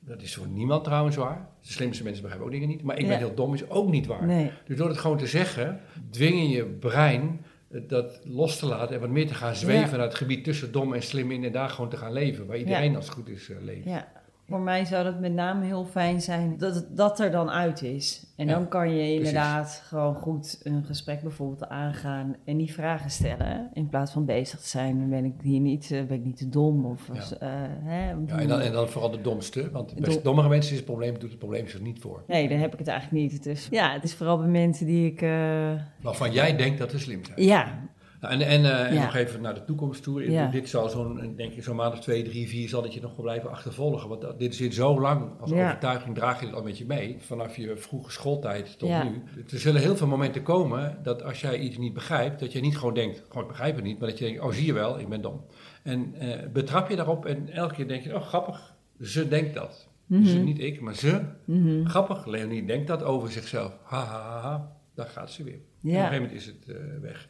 Dat 0.00 0.22
is 0.22 0.34
voor 0.34 0.48
niemand 0.48 0.84
trouwens 0.84 1.16
waar. 1.16 1.48
De 1.62 1.72
slimste 1.72 2.02
mensen 2.02 2.22
begrijpen 2.22 2.46
ook 2.48 2.54
dingen 2.54 2.68
niet. 2.68 2.82
Maar 2.82 2.98
ik 2.98 3.02
ben 3.06 3.12
Ja. 3.18 3.18
heel 3.26 3.34
dom 3.34 3.54
is 3.54 3.70
ook 3.70 3.90
niet 3.90 4.06
waar. 4.06 4.26
nee. 4.26 4.50
Dus 4.66 4.76
door 4.76 4.88
het 4.88 4.98
gewoon 4.98 5.18
te 5.18 5.26
zeggen, 5.26 5.80
dwing 6.10 6.40
je 6.40 6.48
je 6.48 6.64
brein 6.64 7.40
eh, 7.70 7.80
dat 7.88 8.20
los 8.24 8.58
te 8.58 8.66
laten 8.66 8.94
en 8.94 9.00
wat 9.00 9.10
meer 9.10 9.26
te 9.26 9.34
gaan 9.34 9.54
zweven 9.54 9.90
Ja. 9.90 9.96
naar 9.96 10.06
het 10.06 10.14
gebied 10.14 10.44
tussen 10.44 10.72
dom 10.72 10.94
en 10.94 11.02
slim 11.02 11.30
in 11.30 11.44
en 11.44 11.52
daar 11.52 11.68
gewoon 11.68 11.90
te 11.90 11.96
gaan 11.96 12.12
leven. 12.12 12.46
Waar 12.46 12.56
iedereen 12.58 12.96
als 12.96 13.04
het 13.04 13.14
goed 13.14 13.28
is 13.28 13.50
eh, 13.50 13.56
leeft. 13.60 13.84
Ja. 13.84 14.08
Voor 14.48 14.60
mij 14.60 14.84
zou 14.84 15.04
dat 15.04 15.20
met 15.20 15.32
name 15.32 15.64
heel 15.64 15.84
fijn 15.84 16.20
zijn 16.20 16.54
dat 16.58 16.74
het 16.74 16.96
dat 16.96 17.20
er 17.20 17.30
dan 17.30 17.50
uit 17.50 17.82
is. 17.82 18.26
En 18.36 18.46
Ja, 18.46 18.52
dan 18.54 18.68
kan 18.68 18.94
je 18.94 19.14
inderdaad 19.14 19.82
gewoon 19.84 20.14
goed 20.14 20.60
een 20.62 20.84
gesprek 20.84 21.22
bijvoorbeeld 21.22 21.68
aangaan 21.68 22.36
en 22.44 22.56
die 22.56 22.72
vragen 22.72 23.10
stellen. 23.10 23.70
In 23.72 23.88
plaats 23.88 24.12
van 24.12 24.24
bezig 24.24 24.60
te 24.60 24.68
zijn, 24.68 25.08
ben 25.08 25.24
ik 25.24 25.32
hier 25.42 25.60
niet, 25.60 25.90
eh, 25.90 26.04
ben 26.04 26.16
ik 26.16 26.24
niet 26.24 26.36
te 26.36 26.48
dom 26.48 26.84
of... 26.84 27.08
Ja. 27.12 27.36
eh, 27.38 27.48
hè, 27.84 28.08
Ja, 28.08 28.38
en, 28.38 28.48
dan, 28.48 28.60
en 28.60 28.72
dan 28.72 28.88
vooral 28.88 29.10
de 29.10 29.20
domste, 29.20 29.70
want 29.70 29.94
bij 29.94 30.10
Dom- 30.14 30.22
dommere 30.22 30.48
mensen 30.48 30.70
is 30.72 30.76
het 30.76 30.86
probleem, 30.86 31.18
doet 31.18 31.30
het 31.30 31.38
probleem 31.38 31.68
zich 31.68 31.80
niet 31.80 32.00
voor. 32.00 32.22
Nee, 32.26 32.48
dan 32.48 32.58
heb 32.58 32.72
ik 32.72 32.78
het 32.78 32.88
eigenlijk 32.88 33.22
niet. 33.22 33.32
Het 33.32 33.46
is, 33.46 33.68
ja, 33.70 33.92
het 33.92 34.04
is 34.04 34.14
vooral 34.14 34.38
bij 34.38 34.48
mensen 34.48 34.86
die 34.86 35.06
ik... 35.12 35.22
eh, 35.22 35.72
Waarvan 36.02 36.32
jij 36.32 36.56
denkt 36.56 36.78
dat 36.78 36.90
ze 36.90 36.98
slim 36.98 37.24
zijn. 37.24 37.42
ja, 37.42 37.78
en 38.20 38.40
en, 38.40 38.64
eh, 38.64 38.86
en 38.86 38.94
Ja. 38.94 39.04
nog 39.04 39.14
even 39.14 39.40
naar 39.40 39.54
de 39.54 39.64
toekomst 39.64 40.02
toe. 40.02 40.30
Ja. 40.30 40.50
Dit 40.50 40.68
zal 40.68 40.88
zo'n, 40.88 41.32
denk 41.36 41.52
ik, 41.52 41.62
zo'n 41.62 41.76
maand 41.76 41.92
of 41.92 42.00
twee, 42.00 42.22
drie, 42.22 42.48
vier 42.48 42.68
zal 42.68 42.82
dat 42.82 42.94
je 42.94 43.00
nog 43.00 43.16
wel 43.16 43.24
blijven 43.24 43.50
achtervolgen. 43.50 44.08
Want 44.08 44.38
dit 44.38 44.54
zit 44.54 44.74
zo 44.74 45.00
lang 45.00 45.40
als 45.40 45.50
Ja. 45.50 45.64
overtuiging, 45.66 46.14
draag 46.14 46.40
je 46.40 46.46
het 46.46 46.54
al 46.54 46.62
met 46.62 46.78
je 46.78 46.86
mee. 46.86 47.16
Vanaf 47.20 47.56
je 47.56 47.76
vroege 47.76 48.10
schooltijd 48.10 48.78
tot 48.78 48.88
nu. 48.88 49.22
Er 49.52 49.58
zullen 49.58 49.80
heel 49.80 49.96
veel 49.96 50.06
momenten 50.06 50.42
komen 50.42 50.98
dat 51.02 51.22
als 51.22 51.40
jij 51.40 51.58
iets 51.58 51.78
niet 51.78 51.94
begrijpt, 51.94 52.40
dat 52.40 52.52
je 52.52 52.60
niet 52.60 52.76
gewoon 52.78 52.94
denkt, 52.94 53.22
gewoon 53.28 53.42
ik 53.42 53.48
begrijp 53.48 53.74
het 53.74 53.84
niet. 53.84 53.98
Maar 53.98 54.08
dat 54.08 54.18
je 54.18 54.24
denkt, 54.24 54.40
oh 54.40 54.52
zie 54.52 54.66
je 54.66 54.72
wel, 54.72 54.98
ik 54.98 55.08
ben 55.08 55.20
dom. 55.20 55.44
En 55.82 56.14
eh, 56.18 56.48
betrap 56.52 56.88
je 56.90 56.96
daarop 56.96 57.26
en 57.26 57.48
elke 57.52 57.74
keer 57.74 57.88
denk 57.88 58.02
je, 58.04 58.14
oh 58.14 58.22
grappig, 58.22 58.74
ze 59.00 59.28
denkt 59.28 59.54
dat. 59.54 59.88
Dus 60.06 60.34
Mhm. 60.34 60.44
niet 60.44 60.58
ik, 60.60 60.80
maar 60.80 60.94
ze. 60.94 61.20
mhm. 61.44 61.84
Grappig, 61.86 62.26
Leonie 62.26 62.64
denkt 62.66 62.86
dat 62.86 63.02
over 63.02 63.30
zichzelf. 63.30 63.72
Ha, 63.84 64.04
ha, 64.04 64.20
ha, 64.20 64.40
ha. 64.40 64.76
Daar 64.94 65.06
gaat 65.06 65.30
ze 65.30 65.42
weer. 65.44 65.52
En 65.54 65.60
op 65.60 65.84
een 65.84 65.90
gegeven 65.90 66.14
moment 66.22 66.32
is 66.32 66.46
het 66.46 66.68
eh, 66.68 66.76
weg. 67.00 67.28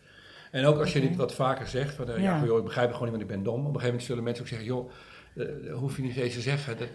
En 0.51 0.65
ook 0.67 0.79
als 0.79 0.93
je 0.93 1.01
dit 1.01 1.17
wat 1.17 1.35
vaker 1.35 1.67
zegt, 1.67 1.95
van, 1.95 2.11
eh, 2.11 2.23
ja. 2.23 2.37
Ja. 2.39 2.45
joh, 2.45 2.59
ik 2.59 2.65
begrijp 2.65 2.87
het 2.89 2.97
gewoon 2.97 3.13
niet, 3.13 3.21
want 3.21 3.31
ik 3.31 3.37
ben 3.37 3.45
dom. 3.53 3.55
Op 3.61 3.67
een 3.67 3.81
gegeven 3.81 3.87
moment 3.89 4.05
zullen 4.07 4.23
mensen 4.25 4.43
ook 4.43 4.49
zeggen, 4.49 4.67
joh, 4.69 4.91
eh, 5.37 5.45
dat 5.69 5.79
hoef 5.79 5.97
je 5.97 6.03
niet 6.03 6.17
eens 6.17 6.35
te 6.35 6.41
zeggen. 6.41 6.77
Dat, 6.79 6.89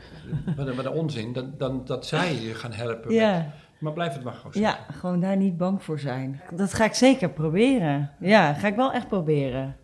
wat, 0.56 0.68
een- 0.68 0.76
wat 0.76 0.86
een 0.86 0.92
onzin. 0.92 1.34
Dan, 1.34 1.54
dan, 1.58 1.82
dat 1.86 2.06
zij 2.06 2.34
je 2.36 2.54
gaan 2.54 2.72
helpen. 2.72 3.08
met- 3.08 3.16
ja. 3.18 3.52
maar 3.80 3.94
blijf 3.94 4.13
het 4.13 4.24
maar 4.24 4.34
gewoon 4.34 4.52
Ja, 4.62 4.70
zeggen. 4.72 4.94
gewoon 4.94 5.20
daar 5.20 5.38
niet 5.38 5.58
bang 5.58 5.84
voor 5.84 6.00
zijn. 6.00 6.42
Dat 6.52 6.74
ga 6.74 6.86
ik 6.86 6.94
zeker 6.94 7.30
proberen. 7.30 8.12
Ja, 8.20 8.54
ga 8.54 8.68
ik 8.68 8.76
wel 8.76 8.92
echt 8.94 9.08
proberen. 9.08 9.76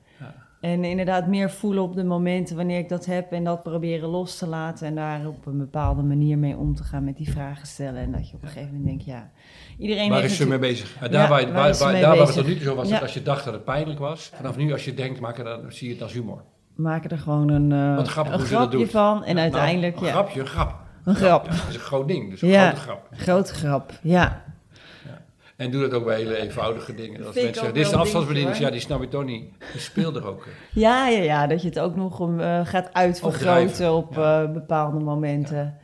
En 0.61 0.83
inderdaad 0.83 1.27
meer 1.27 1.49
voelen 1.51 1.83
op 1.83 1.95
de 1.95 2.03
momenten 2.03 2.55
wanneer 2.55 2.77
ik 2.79 2.89
dat 2.89 3.05
heb 3.05 3.31
en 3.31 3.43
dat 3.43 3.63
proberen 3.63 4.09
los 4.09 4.37
te 4.37 4.47
laten 4.47 4.87
en 4.87 4.95
daar 4.95 5.27
op 5.27 5.45
een 5.45 5.57
bepaalde 5.57 6.01
manier 6.01 6.37
mee 6.37 6.57
om 6.57 6.75
te 6.75 6.83
gaan 6.83 7.03
met 7.03 7.17
die 7.17 7.31
vragen 7.31 7.67
stellen. 7.67 8.01
En 8.01 8.11
dat 8.11 8.29
je 8.29 8.35
op 8.35 8.41
een 8.41 8.47
gegeven 8.47 8.67
moment 8.69 8.85
denkt, 8.87 9.05
ja, 9.05 9.29
iedereen 9.77 10.09
Waar 10.09 10.23
is 10.23 10.37
ze 10.37 10.47
mee 10.47 10.59
bezig? 10.59 10.97
Daar 10.99 11.11
Ja, 11.11 11.27
waar, 11.27 11.43
waar 11.43 11.53
waar, 11.53 11.69
is 11.69 11.77
ze 11.77 11.83
waar- 11.83 11.93
mee 11.93 12.01
daar 12.01 12.17
waar 12.17 12.25
het 12.25 12.35
tot 12.35 12.45
nu 12.47 12.53
toe 12.53 12.63
zo 12.63 12.75
was, 12.75 12.87
Ja. 12.87 12.93
dat 12.93 13.01
als 13.01 13.13
je 13.13 13.21
dacht 13.21 13.43
dat 13.45 13.53
het 13.53 13.63
pijnlijk 13.63 13.99
was. 13.99 14.31
Vanaf 14.35 14.57
nu, 14.57 14.71
als 14.71 14.85
je 14.85 14.93
denkt, 14.93 15.19
maak 15.19 15.37
er 15.37 15.43
dan, 15.43 15.59
zie 15.71 15.87
je 15.87 15.93
het 15.93 16.03
als 16.03 16.13
humor. 16.13 16.43
maken 16.75 17.09
er 17.09 17.17
gewoon 17.17 17.49
een, 17.49 17.71
eh, 17.97 18.05
grappig 18.05 18.33
een 18.33 18.39
grapje 18.39 18.87
van 18.89 19.23
en 19.23 19.35
Nou, 19.35 19.37
uiteindelijk, 19.51 20.01
een 20.01 20.07
grapje, 20.07 20.39
een 20.39 20.45
grap. 20.47 20.75
een 21.05 21.15
grap. 21.15 21.45
Dat 21.45 21.65
is 21.69 21.75
een 21.75 21.79
groot 21.81 22.07
ding, 22.07 22.29
dus 22.29 22.41
een 22.41 22.51
grote 22.53 22.75
grap. 22.75 23.07
Grote 23.11 23.53
grap, 23.53 23.91
ja. 24.01 24.43
En 25.59 25.71
doe 25.71 25.81
dat 25.81 25.93
ook 25.93 26.05
bij 26.05 26.15
hele 26.15 26.37
eenvoudige 26.37 26.95
dingen. 26.95 27.17
Als 27.25 27.35
ik 27.35 27.35
mensen 27.35 27.53
zeggen, 27.53 27.73
dit 27.73 27.83
is 27.83 27.89
de 27.89 27.97
afstandsbediening, 27.97 28.55
dingetje, 28.55 28.65
ja, 28.65 28.71
die 28.71 28.79
snap 28.79 29.01
ik 29.01 29.09
toch 29.09 29.25
niet. 29.25 29.43
Je 29.73 29.79
speelt 29.79 30.15
er 30.15 30.27
ook. 30.27 30.41
eh. 30.45 30.51
Ja, 30.81 31.07
ja, 31.07 31.21
ja, 31.21 31.47
dat 31.47 31.61
je 31.61 31.67
het 31.67 31.79
ook 31.79 31.95
nog 31.95 32.19
om, 32.19 32.39
eh, 32.39 32.65
gaat 32.65 32.89
uitvergroten 32.93 33.93
op 33.93 34.17
eh, 34.17 34.51
bepaalde 34.51 34.99
momenten. 34.99 35.77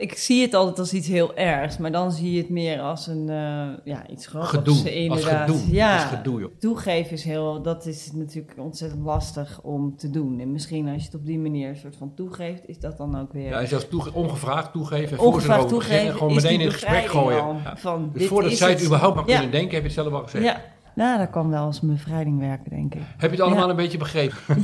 Ik 0.00 0.16
zie 0.16 0.42
het 0.42 0.54
altijd 0.54 0.78
als 0.78 0.92
iets 0.92 1.08
heel 1.08 1.34
ergs, 1.36 1.78
maar 1.78 1.92
dan 1.92 2.12
zie 2.12 2.32
je 2.32 2.38
het 2.38 2.48
meer 2.50 2.80
als 2.80 3.06
een, 3.06 3.28
eh, 3.28 3.68
ja, 3.84 4.08
iets 4.08 4.26
grappigs. 4.26 4.54
Gedoe. 4.56 4.74
Als 4.74 4.84
Inderdaad. 4.84 5.50
gedoe. 5.50 5.74
Ja, 5.74 5.94
Als 5.94 6.04
gedoe, 6.04 6.40
joh. 6.40 6.50
toegeven 6.58 7.12
is 7.12 7.24
heel, 7.24 7.62
dat 7.62 7.86
is 7.86 8.10
natuurlijk 8.12 8.54
ontzettend 8.58 9.02
lastig 9.04 9.60
om 9.62 9.96
te 9.96 10.10
doen. 10.10 10.40
En 10.40 10.52
misschien 10.52 10.88
als 10.88 10.96
je 10.96 11.04
het 11.04 11.14
op 11.20 11.26
die 11.26 11.38
manier 11.38 11.68
een 11.68 11.76
soort 11.76 11.96
van 11.96 12.14
toegeeft, 12.14 12.62
is 12.68 12.78
dat 12.78 12.96
dan 12.96 13.20
ook 13.20 13.32
weer... 13.32 13.48
Ja, 13.48 13.64
zelfs 13.66 13.88
toege- 13.88 14.12
ongevraagd 14.14 14.72
toegeven. 14.72 15.18
En 15.18 15.24
Ongevraagd 15.24 15.68
beginnen, 15.68 15.88
toegeven 15.88 16.18
gewoon 16.18 16.34
meteen 16.34 16.60
in 16.60 16.66
het 16.66 16.72
gesprek 16.72 17.06
gooien. 17.06 17.44
Ja. 17.64 17.76
Van, 17.76 18.10
Dus 18.12 18.20
dit 18.20 18.28
voordat 18.30 18.52
zij 18.52 18.70
het 18.70 18.84
überhaupt 18.84 19.14
maar 19.14 19.24
kunnen 19.24 19.50
denken, 19.50 19.70
heb 19.74 19.80
je 19.82 19.88
het 19.88 19.92
zelf 19.98 20.12
al 20.12 20.22
gezegd. 20.22 20.44
Ja, 20.44 20.60
Nou, 20.94 21.18
dat 21.18 21.30
kan 21.30 21.50
wel 21.50 21.64
als 21.64 21.82
een 21.82 21.88
bevrijding 21.88 22.38
werken, 22.38 22.70
denk 22.70 22.94
ik. 22.94 23.00
Heb 23.16 23.30
je 23.30 23.36
het 23.36 23.40
allemaal 23.40 23.64
Ja. 23.64 23.70
een 23.70 23.76
beetje 23.76 23.98
begrepen? 23.98 24.36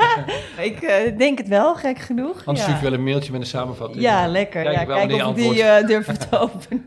Ik 0.70 0.82
eh, 0.82 1.18
denk 1.18 1.38
het 1.38 1.48
wel, 1.48 1.74
gek 1.74 1.98
genoeg. 1.98 2.36
Anders 2.44 2.58
ja. 2.58 2.62
stuur 2.62 2.74
ik 2.74 2.82
wel 2.82 2.92
een 2.92 3.04
mailtje 3.04 3.32
met 3.32 3.40
een 3.40 3.46
samenvatting. 3.46 4.02
Ja, 4.02 4.26
lekker. 4.28 4.62
Kijk 4.62 4.76
ja, 4.76 4.86
wel 4.86 4.96
kijk 5.06 5.24
of 5.26 5.36
ik 5.36 5.36
die 5.36 5.62
eh, 5.62 5.86
durf 5.86 6.06
te 6.06 6.38
openen. 6.44 6.84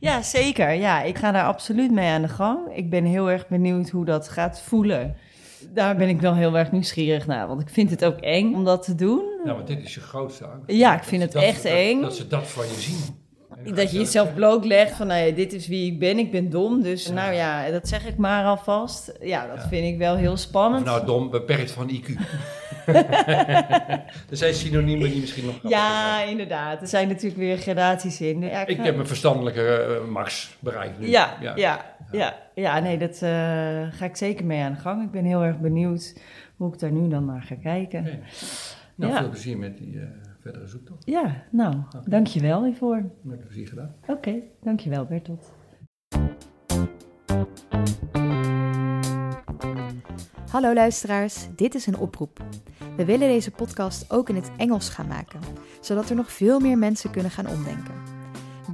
ja, 0.00 0.22
zeker. 0.22 0.72
Ja, 0.72 1.02
ik 1.02 1.18
ga 1.18 1.32
daar 1.32 1.44
absoluut 1.44 1.90
mee 1.92 2.10
aan 2.10 2.22
de 2.22 2.28
gang. 2.28 2.58
Ik 2.74 2.90
ben 2.90 3.04
heel 3.04 3.30
erg 3.30 3.48
benieuwd 3.48 3.88
hoe 3.90 4.04
dat 4.04 4.28
gaat 4.28 4.60
voelen. 4.60 5.16
Daar 5.74 5.96
ben 5.96 6.08
ik 6.08 6.20
wel 6.20 6.34
heel 6.34 6.58
erg 6.58 6.72
nieuwsgierig 6.72 7.26
naar, 7.26 7.46
want 7.48 7.60
ik 7.60 7.68
vind 7.68 7.90
het 7.90 8.04
ook 8.04 8.18
eng 8.18 8.54
om 8.54 8.64
dat 8.64 8.82
te 8.84 8.94
doen. 8.94 9.22
Nou, 9.44 9.56
want 9.56 9.66
dit 9.68 9.82
is 9.82 9.94
je 9.94 10.00
grootste 10.00 10.44
angst. 10.44 10.70
Ja, 10.70 10.96
ik 10.96 11.04
vind 11.04 11.22
het 11.22 11.34
echt 11.34 11.62
dat- 11.62 11.72
eng. 11.72 12.00
Dat, 12.00 12.16
ze 12.16 12.26
dat 12.26 12.46
van 12.46 12.64
je 12.66 12.74
zien. 12.80 13.22
Dat 13.74 13.90
je 13.90 13.98
jezelf 13.98 14.34
blootlegt 14.34 14.96
van, 14.96 15.06
nou 15.06 15.26
ja, 15.26 15.34
dit 15.34 15.52
is 15.52 15.66
wie 15.66 15.92
ik 15.92 15.98
ben, 15.98 16.18
ik 16.18 16.30
ben 16.30 16.50
dom. 16.50 16.82
Dus 16.82 17.10
nou 17.10 17.32
ja, 17.32 17.70
dat 17.70 17.88
zeg 17.88 18.06
ik 18.06 18.16
maar 18.16 18.44
alvast. 18.44 19.12
Ja, 19.20 19.46
dat 19.46 19.66
vind 19.68 19.86
ik 19.86 19.98
wel 19.98 20.16
heel 20.16 20.32
Of 20.32 20.38
spannend. 20.38 20.84
nou 20.84 21.06
dom, 21.06 21.30
beperkt 21.30 21.70
van 21.70 21.90
IQ. 21.90 22.06
er 24.30 24.36
zijn 24.36 24.54
synoniemen 24.54 25.10
die 25.10 25.20
misschien 25.20 25.44
nog 25.44 25.54
ja, 25.62 26.16
zijn. 26.16 26.28
inderdaad. 26.28 26.80
Er 26.80 26.86
zijn 26.88 27.08
natuurlijk 27.08 27.36
weer 27.36 27.56
gradaties 27.56 28.20
in. 28.20 28.42
Ik 28.42 28.76
heb 28.76 28.94
mijn 28.94 29.06
verstandelijke 29.06 29.66
eh, 29.66 30.10
max 30.10 30.56
bereikt 30.58 30.98
nu. 30.98 31.08
Ja, 31.08 31.36
ja, 31.40 31.84
ja, 32.12 32.36
ja, 32.54 32.78
nee, 32.80 32.98
dat 32.98 33.14
eh, 33.14 33.30
ga 33.90 34.04
ik 34.04 34.16
zeker 34.16 34.44
mee 34.44 34.62
aan 34.62 34.72
de 34.72 34.80
gang. 34.80 35.02
Ik 35.02 35.10
ben 35.10 35.24
heel 35.24 35.42
erg 35.42 35.58
benieuwd 35.58 36.14
hoe 36.56 36.72
ik 36.72 36.78
daar 36.78 36.92
nu 36.92 37.08
dan 37.08 37.24
naar 37.24 37.42
ga 37.42 37.54
kijken. 37.62 38.22
Nou, 38.94 39.16
veel 39.16 39.28
plezier 39.28 39.58
met 39.58 39.78
die 39.78 40.00
eh, 40.00 40.06
verdere 40.44 40.66
zoektocht. 40.66 41.06
Ja, 41.06 41.44
nou, 41.50 41.74
dankjewel 42.04 42.64
hiervoor. 42.64 43.10
Met 43.22 43.40
plezier 43.40 43.68
gedaan. 43.68 43.94
Oké, 44.06 44.42
dankjewel 44.60 45.04
Bertolt. 45.04 45.52
Hallo 50.50 50.74
luisteraars, 50.74 51.48
dit 51.56 51.74
is 51.74 51.86
een 51.86 51.98
oproep. 51.98 52.44
We 52.96 53.04
willen 53.04 53.28
deze 53.28 53.50
podcast 53.50 54.12
ook 54.12 54.28
in 54.28 54.34
het 54.34 54.50
Engels 54.56 54.88
gaan 54.88 55.08
maken, 55.08 55.40
zodat 55.80 56.10
er 56.10 56.16
nog 56.16 56.32
veel 56.32 56.60
meer 56.60 56.78
mensen 56.78 57.10
kunnen 57.10 57.30
gaan 57.30 57.48
omdenken. 57.48 58.13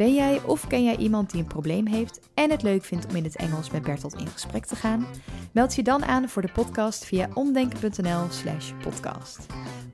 Ben 0.00 0.14
jij 0.14 0.42
of 0.42 0.66
ken 0.66 0.84
jij 0.84 0.96
iemand 0.96 1.30
die 1.30 1.40
een 1.40 1.46
probleem 1.46 1.86
heeft 1.86 2.20
en 2.34 2.50
het 2.50 2.62
leuk 2.62 2.84
vindt 2.84 3.06
om 3.06 3.16
in 3.16 3.24
het 3.24 3.36
Engels 3.36 3.70
met 3.70 3.82
Bertolt 3.82 4.14
in 4.14 4.26
gesprek 4.26 4.64
te 4.64 4.76
gaan? 4.76 5.06
Meld 5.52 5.74
je 5.74 5.82
dan 5.82 6.04
aan 6.04 6.28
voor 6.28 6.42
de 6.42 6.52
podcast 6.52 7.04
via 7.04 7.28
omdenken.nl/slash 7.34 8.72
podcast. 8.82 9.46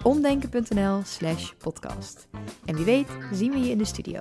Omdenken.nl/slash 0.03 1.53
podcast. 1.53 2.29
En 2.65 2.77
wie 2.77 2.85
weet, 2.85 3.09
zien 3.33 3.53
we 3.53 3.59
je 3.59 3.71
in 3.71 3.79
de 3.79 3.85
studio. 3.85 4.21